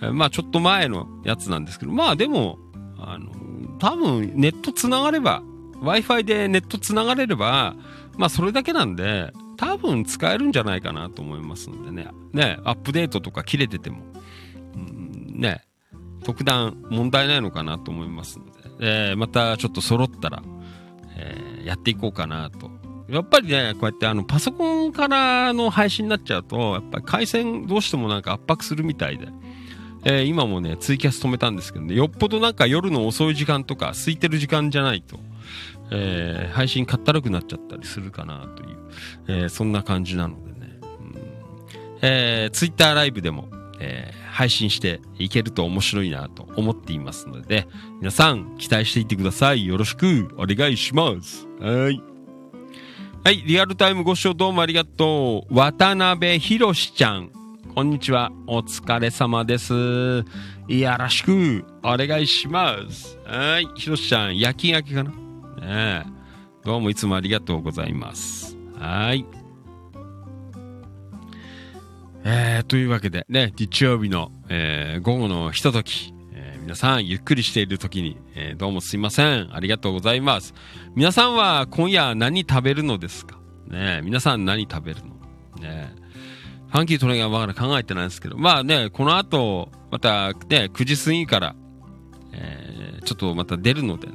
[0.01, 2.57] えーまあちょっと前のやつなんですけど、まあでも、
[2.97, 3.31] あの、
[3.79, 5.41] 多分ネットつながれば、
[5.81, 7.75] Wi-Fi でネットつながれれば、
[8.17, 12.07] まあそれだけなんで、多分使えるんじゃないかなと思いますのでね。
[12.33, 13.99] ね、アップデートとか切れてても、
[14.75, 15.63] うんね、
[16.23, 20.43] 特段問題ないのかなと思いますので、えーまたちょっと揃ったら、
[21.63, 22.69] やっていこうかなと。
[23.09, 29.27] やっぱりね、こうやってあのパソコンからの配信になっちゃうと、やっぱり回線どうしてもなんか圧迫するみたいで、
[30.05, 35.19] えー今もね、ツイキャス止めたんですけどね、よっぽどなんか夜の遅い時間とか、空いてる時間じゃないと、
[35.91, 38.77] えー配信かったるくなっちゃったりするかなという、
[39.27, 41.15] えーそんな感じなのでね、うん。
[42.01, 43.49] えー、ツイッターライブでも、
[43.79, 47.67] えー配信していけると面白いなと思っていますので、
[47.99, 49.67] 皆さん期待していってください。
[49.67, 51.47] よろしくお願いします。
[51.59, 52.01] はい。
[53.23, 55.55] はい、リアルタイムご視聴どうもありがとう。
[55.55, 57.29] 渡辺博士ちゃん。
[57.75, 58.31] こんにちは。
[58.47, 60.25] お疲れ様です。
[60.67, 63.19] いやらしくお願いします。
[63.25, 65.11] はい、博士ちゃん、夜勤明けかな？
[65.11, 65.15] ね
[65.61, 66.03] え。
[66.65, 68.57] どうもいつもありがとうございます。
[68.79, 69.25] はい。
[72.25, 79.53] えー、というわけでね、日曜日の、えー午後のひととき、えー皆さんゆっくりしている時に、えどうもすいません。
[79.53, 80.53] ありがとうございます。
[80.95, 83.37] 皆さんは今夜何食べるのですか？
[83.67, 85.61] ね皆さん何食べるの？
[85.61, 85.93] ね
[86.69, 91.55] ファンキートレーがまだ考えてないんですけど、まあね、この後、またね、9時過ぎから、
[92.31, 94.13] えちょっとまた出るのでね、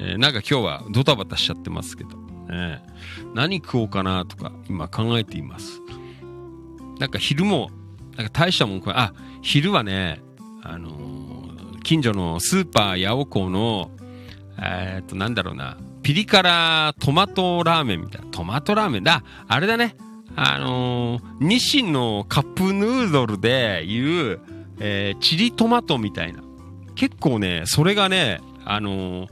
[0.00, 2.16] えなんか今日はドタバタしちゃってますけど、
[2.48, 2.82] ね、
[3.34, 5.82] 何食おうかなとか今考えています。
[6.98, 7.70] なんか昼も、
[8.16, 10.20] なんか大したもんこれ、あ、昼はね、
[10.62, 11.18] あのー
[11.84, 13.90] 近所のスーパー八尾港の、
[14.60, 18.28] えーっと、なんだろうな、ピリ辛トマトラーメンみたいな。
[18.30, 19.22] トマトラーメンだ。
[19.46, 19.96] あれだね。
[20.36, 24.40] あのー日清のカップヌードルでいう、
[24.80, 26.42] えーチリトマトみたいな。
[26.94, 29.28] 結構ね、それがね、あのー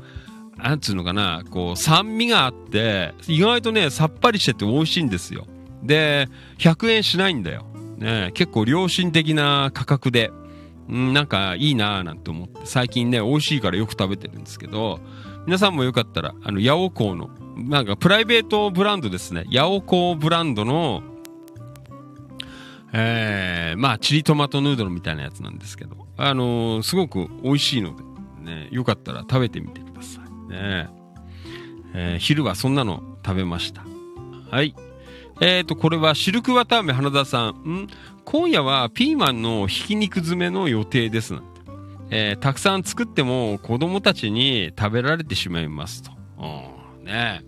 [0.56, 5.46] なんつうのかな、こう、酸味があって、意外とね、さっぱりしてて美味しいんですよ。
[5.87, 6.28] で、
[6.59, 7.66] 100円しないんだよ。
[7.99, 10.30] ね、結構良心的な価格で、
[10.91, 15.01] ん、なんかいいなぁなんて思って、最近ね、美味しいからよく食べてるんですけど、
[15.47, 19.45] 皆さんもよかったら、あの、八尾港の、なんかプライベートブランドですね。
[19.51, 21.03] 八尾港ブランドの、
[22.93, 28.03] えー、まあ、チリトマトヌードルみたいなやつなんですけど、あのーすごく美味しいので、
[28.43, 30.51] ね、よかったら食べてみてください。
[30.51, 30.89] ね
[31.95, 33.84] えー昼はそんなの食べました。
[34.51, 34.74] はい。
[35.41, 37.68] えーと、これはシルクワターメ花田さん。
[37.68, 37.89] ん？
[38.24, 41.34] 今夜はピーマンのひき肉詰めの予定です。
[42.11, 46.12] えーたくさん作っても子供たちに食べられてしまいますと。
[46.39, 47.43] うんね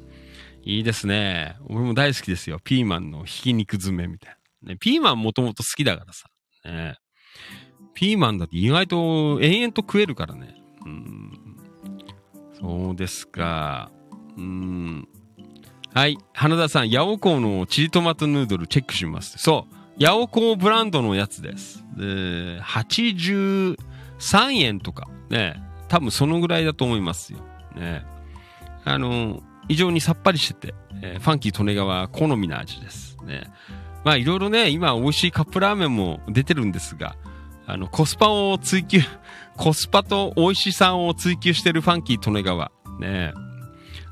[0.65, 1.57] いいですね。
[1.67, 2.59] 俺も大好きですよ。
[2.63, 4.73] ピーマンのひき肉詰めみたいな。
[4.73, 6.29] ね、ピーマンもともと好きだからさ。
[6.67, 6.97] ね、
[7.95, 10.57] ピーマンだって意外と延々と食えるからね。
[10.85, 11.33] うん。
[12.61, 13.91] そうですか。
[14.37, 15.09] うん。
[15.95, 16.19] はい。
[16.33, 19.39] 花田さん、ヤオコーのチリトマトヌードルチェックします。
[19.39, 19.75] そう。
[19.99, 21.85] ヤオコーブランドのやつです。
[21.97, 23.77] で、83
[24.55, 25.09] 円とか。
[25.31, 25.61] ね。
[25.89, 27.41] 多分そのぐらいだと思いますよ。
[27.75, 28.05] ね。
[28.85, 33.17] あの、非常にさっぱりしてて、えーファンキー利根川好みな味です。
[33.25, 33.51] ね。
[34.05, 37.17] まあいろいろね、今美味しいカップラーメンも出てるんですが、
[37.67, 39.01] あの、コスパを追求、
[39.57, 42.71] コスパと美味しさを追求してるファンキー利根川。
[43.01, 43.33] ね。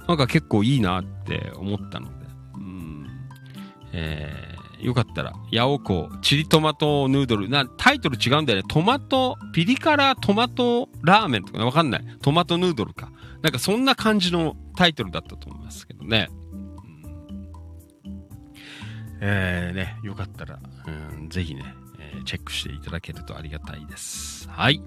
[0.08, 3.06] なんか結構いいなって思ったので、うん。
[3.92, 8.64] えーよかったら、ヤオコチリトマトヌードル、な、タイトル違うんだよね。
[8.68, 12.04] トマト、ピリ辛トマトラーメンとかねわかんない。
[12.20, 13.10] トマトヌードルか。
[13.42, 16.28] なんかそんな感じのタイトルだったと思いますけどね。
[19.20, 21.64] えー、ね、よかったら、うん、ぜひね、
[21.98, 24.48] えー、チェックしていただけるとありがたいです。
[24.50, 24.82] はい。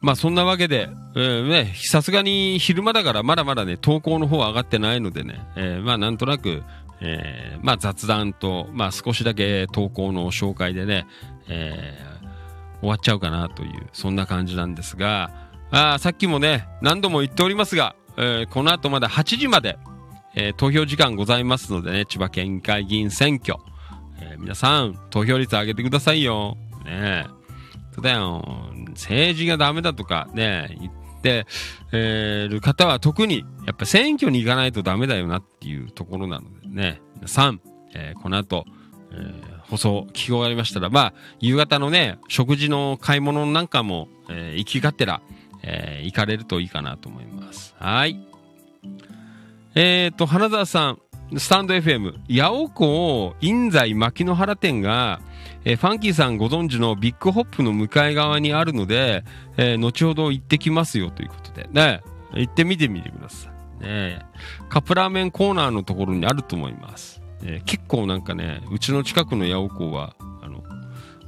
[0.00, 6.62] まあそんなわけで、えー、ね、さすがに昼間だからまだまだね、投稿の方は上がってないのでね、えー、まあなんとなく、
[7.00, 11.06] えー、まあ雑談と、まあ少しだけ投稿の紹介でね、
[11.48, 15.30] えー、終わっちゃうかなという、そんな感じなんですが、
[15.70, 19.78] あさっきもね、何度も言っておりますが、えー、この後まだ8時まで、
[20.34, 23.58] えー、投票時間ございますのでね、千葉県議会議員選挙、
[24.20, 26.56] えー、皆さん、投票率上げてくださいよ。
[26.84, 27.40] ねえ。
[27.94, 28.70] そうだよ。
[28.90, 31.46] 政治がダメだとかね、言って、
[31.92, 37.60] え、る方は特に、やっぱ選挙に行かないとダメだよなっていうところなのでね、皆さん、
[37.94, 38.64] えー、この後、
[39.12, 45.20] えー、放送聞き終わりましたら、まあ、夕方のね、食事の買い物なんかも、えー、行きがてら、
[45.62, 47.74] えー、行かれるといいかなと思います。
[47.78, 48.20] はい。
[49.74, 50.98] えっ、ー、と、花澤さん、
[51.38, 55.20] スタンド FM、八尾港印西牧之原店が、
[55.64, 59.24] えー、ファンキーさんご存知のビッグホップの向かい側にあるので、
[59.56, 62.02] えー、後ほど行ってきますよということで、ね、
[62.34, 63.50] 行ってみてみてくださ
[63.80, 63.84] い。
[63.84, 64.26] ね、
[64.68, 67.22] カップラーメンコーナーのところにあると思います。
[67.42, 70.62] えー、結構なんかね、うちの近くの八尾港は、あの、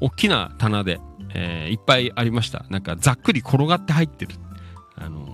[0.00, 1.00] 大きな棚で、
[1.34, 2.66] えー、いっぱいありました。
[2.68, 4.34] なんかざっくり転がって入ってる、
[4.96, 5.26] あの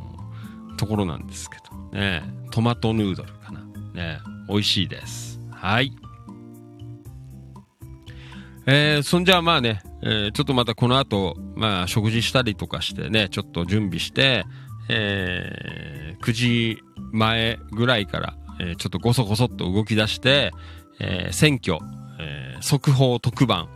[0.77, 3.61] ところなんですけど、ね、トマトヌードルかな。
[3.95, 5.41] ね、美味しいです。
[5.51, 5.93] はい。
[8.71, 14.45] えー、そんじゃあまあね、えー、ちょっとまたこの後、まあ食事したりとかしてね、ちょっと準備して、
[14.91, 16.79] えー、9時
[17.11, 20.53] 前ぐらいから、えー、ちょっとごそごそっと動き出して、
[21.01, 21.79] えー、選挙、
[22.21, 23.71] えー、速報特番、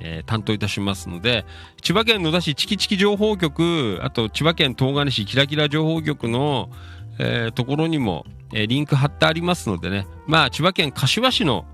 [0.00, 1.44] えー、担当いたしますので、
[1.82, 6.70] 千葉県野田市チキチキ情報局、あと千葉県東金市キラキラ情報局の、
[7.18, 8.24] えー、ところにも、
[8.54, 11.64] えー、リンク貼ってありますのでね、まあ千葉県柏市の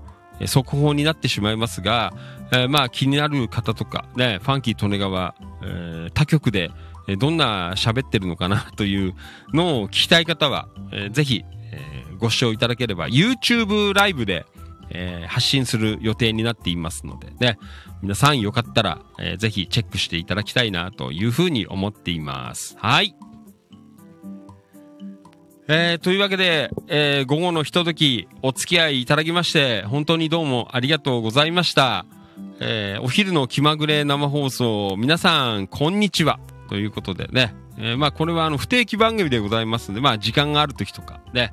[0.45, 2.13] 速報になってしまいますが、
[2.51, 6.71] えー、まあ気になる方とか、ね、ファンキー利根川、えー、他局で
[7.17, 9.13] どんな喋ってるのかな という
[9.53, 14.45] のを聞きたい方は、えー、ぜひ、えー、ご視聴いただければ YouTube ライブで、
[14.89, 17.57] えー、発信する予定になっていますのでね、
[18.01, 22.75] 皆さんよかったら、えー、ぜひチェックしていただきたいなというふうに思っています。
[22.79, 23.15] はい。
[25.67, 32.05] えー、というわけで、えー、午後のひとときお付き合いいただきまして、本当にどうもありがとうございました。
[32.59, 36.39] えー、お昼の気まぐれ生放送、皆さん、こんにちは。
[36.67, 41.51] ということでね、えー、まあ、これはあの、不定期番組でございますので、まあ、時間がある時とかね、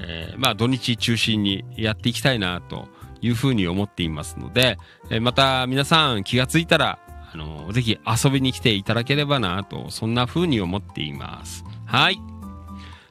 [0.00, 2.88] えー、まあ、土日中心にやっていきたいな、と
[3.22, 4.76] いうふうに思っていますので、
[5.10, 6.98] えー、また皆さん気がついたら、
[7.32, 11.64] あのぜひ遊びに来ていただければな、と、そんなふうに思っています。
[11.86, 12.35] はい。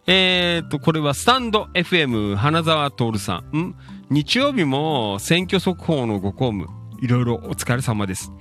[0.08, 3.58] えー、と、これはスタンド FM 花沢徹さん。
[3.58, 3.76] ん？
[4.12, 6.68] 日曜日も選挙速報のご公務、
[7.02, 8.32] いろいろお疲れ様です。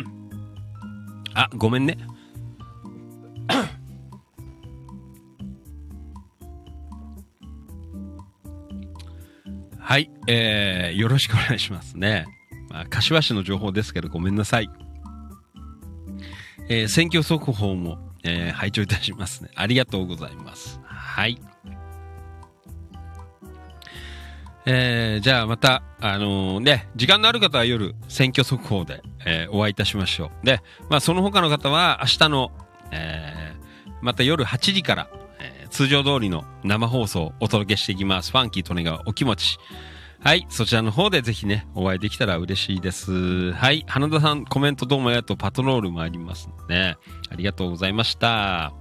[1.32, 1.96] あ、ごめんね。
[9.78, 12.26] はい、えー、よろしくお願いしますね。
[12.68, 14.68] まあ、柏市の情報ですけど、ごめんなさい。
[16.68, 19.50] えー、選挙速報もえー、拝聴いたしますね。
[19.54, 20.80] ありがとうございます。
[20.84, 21.40] はい。
[24.64, 30.46] えー、じゃあまた、あのー、ね、時間のある方は夜、選挙速報で、えー、お会いいたしましょう。
[30.46, 32.52] で、まあその他の方は明日の、
[32.92, 38.30] えー、また夜8時から、えー、通常通りの生放送をお届けしていきます。
[38.30, 39.58] ファンキー利根川お気持ち。
[40.24, 40.46] はい。
[40.48, 43.50] そちらの方でぜひね、お会いできたら嬉しいです。
[43.50, 43.84] はい。
[43.88, 45.36] 花田さん、コメントどうもありがとう。
[45.36, 46.96] パトロールもありますね。
[47.28, 48.72] ありがとうございました。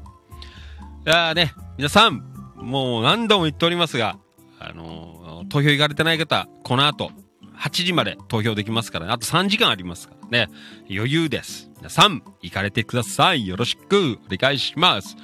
[1.04, 2.20] いやね、皆さん、
[2.58, 4.20] もう何度も言っておりますが、
[4.60, 7.10] あのー、投票行かれてない方、この後、
[7.58, 10.48] 8時まで投票できますから、ね、あと3時間ありますからね。
[10.92, 11.72] 余裕です。
[11.78, 13.48] 皆さん、行かれてください。
[13.48, 15.18] よろしくお願いします。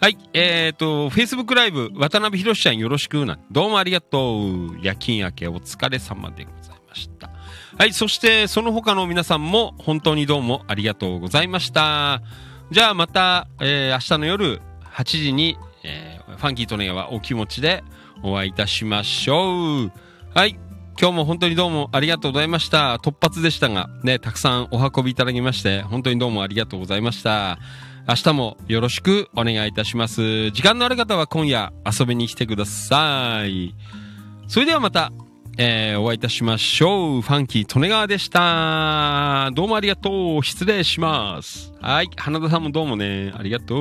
[0.00, 0.16] はい。
[0.32, 3.38] えっ、ー、と、Facebook ライブ、渡辺博ちゃんよろしくな。
[3.50, 4.78] どうもありがとう。
[4.80, 7.30] 夜勤明けお疲れ様でございました。
[7.76, 7.92] はい。
[7.92, 12.22] そして、その他の皆さんも本当にどうもありがとうございました。
[12.70, 17.84] じゃあまた、えー、明日の夜8時に、えー、ファンキーとネはお気持ちで
[18.22, 19.92] お会いいたしましょう。
[20.32, 20.58] はい。
[20.98, 22.96] 今日も本当にどうもありがとうございました。
[22.96, 27.58] 突発でしたが、ね、たくさんお運びいただきまして、本当にどうもありがとうございました。
[28.08, 30.50] 明日もよろしくお願いいたします。
[30.50, 33.74] 時間のある方は今夜遊びに来てください。
[34.48, 35.12] それではまた、
[35.58, 37.20] えー、お会いいたしましょう。
[37.20, 39.50] ファンキー・利根川でした。
[39.54, 40.42] どうもありがとう。
[40.42, 41.72] 失礼します。
[41.80, 42.08] はい。
[42.16, 43.32] 花田さんもどうもね。
[43.36, 43.80] ありがとう。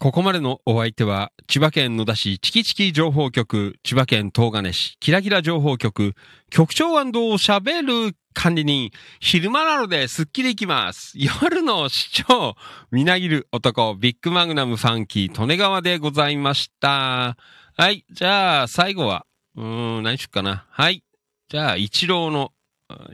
[0.00, 6.14] ここまでのお相手は、千葉県野田市チキチキ情報局、千葉県東金市キラキラ情報局、
[6.50, 11.14] 局長喋る管理人、昼間なのですっきりいきます。
[11.16, 12.54] 夜の市長、
[12.92, 17.36] みなぎる男、ビッグマグナムファンキー、利根川でございました。
[17.76, 19.26] はい、じゃあ、最後は、
[19.56, 20.64] うーん、何しよっかな。
[20.70, 21.02] はい。
[21.48, 22.52] じゃあ、一郎の、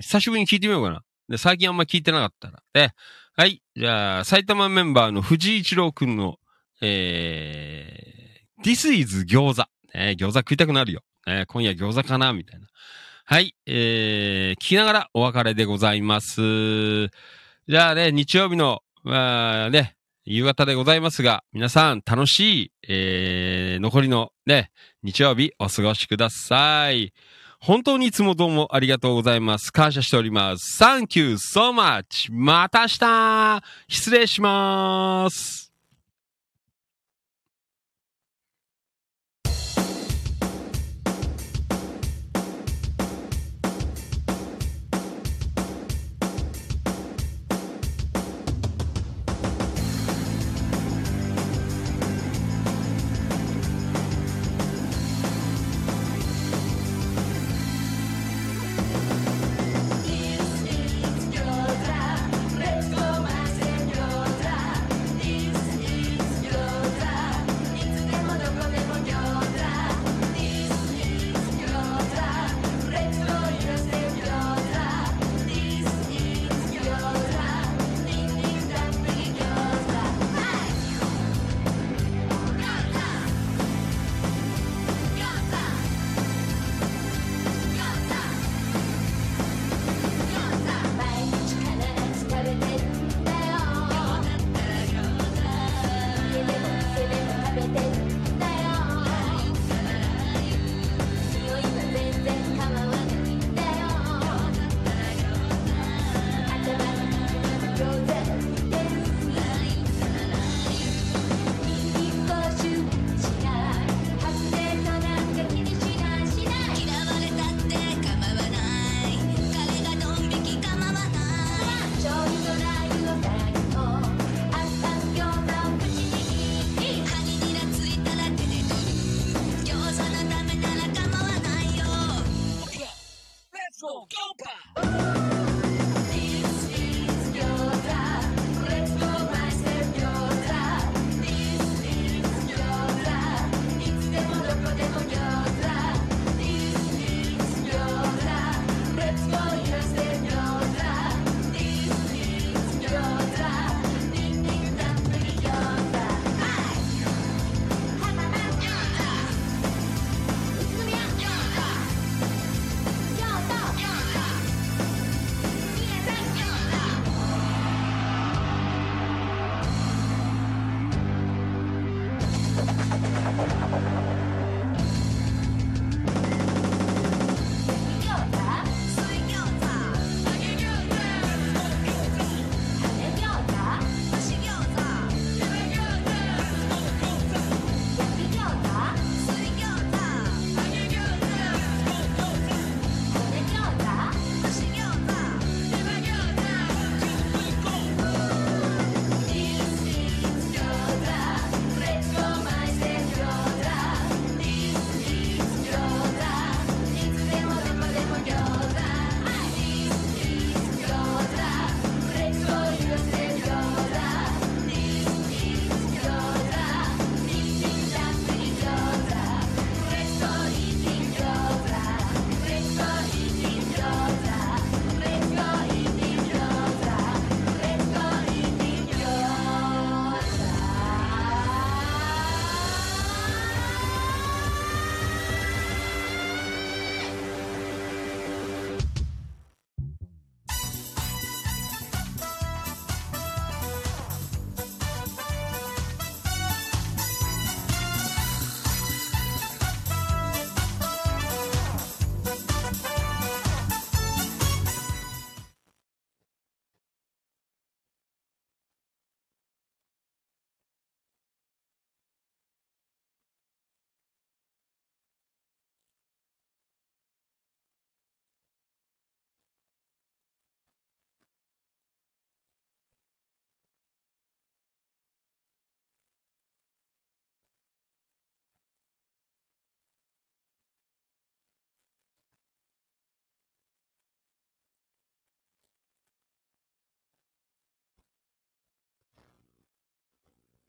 [0.02, 1.00] 久しぶりに聞いてみようかな。
[1.30, 2.62] で、最近あんま聞いてなかったら。
[2.74, 2.90] で、
[3.38, 3.62] はい。
[3.74, 6.36] じゃあ、埼玉メンバーの藤井一郎くんの、
[6.80, 9.68] えー、This is 餃子。
[9.96, 11.02] ね、餃子食いたくなるよ。
[11.26, 12.66] ね、今夜餃子かなみたいな。
[13.24, 13.54] はい。
[13.66, 17.06] えー、聞きながらお別れでございます。
[17.66, 19.96] じゃあね、日曜日の、まあね、
[20.26, 24.70] 夕方でございますが、皆さん楽しい、えー、残りのね、
[25.02, 27.12] 日曜日お過ごしください。
[27.60, 29.72] 本当にいつもどうもありがとうございます。
[29.72, 30.82] 感謝しております。
[30.82, 32.30] Thank you so much!
[32.30, 35.63] また明日失礼します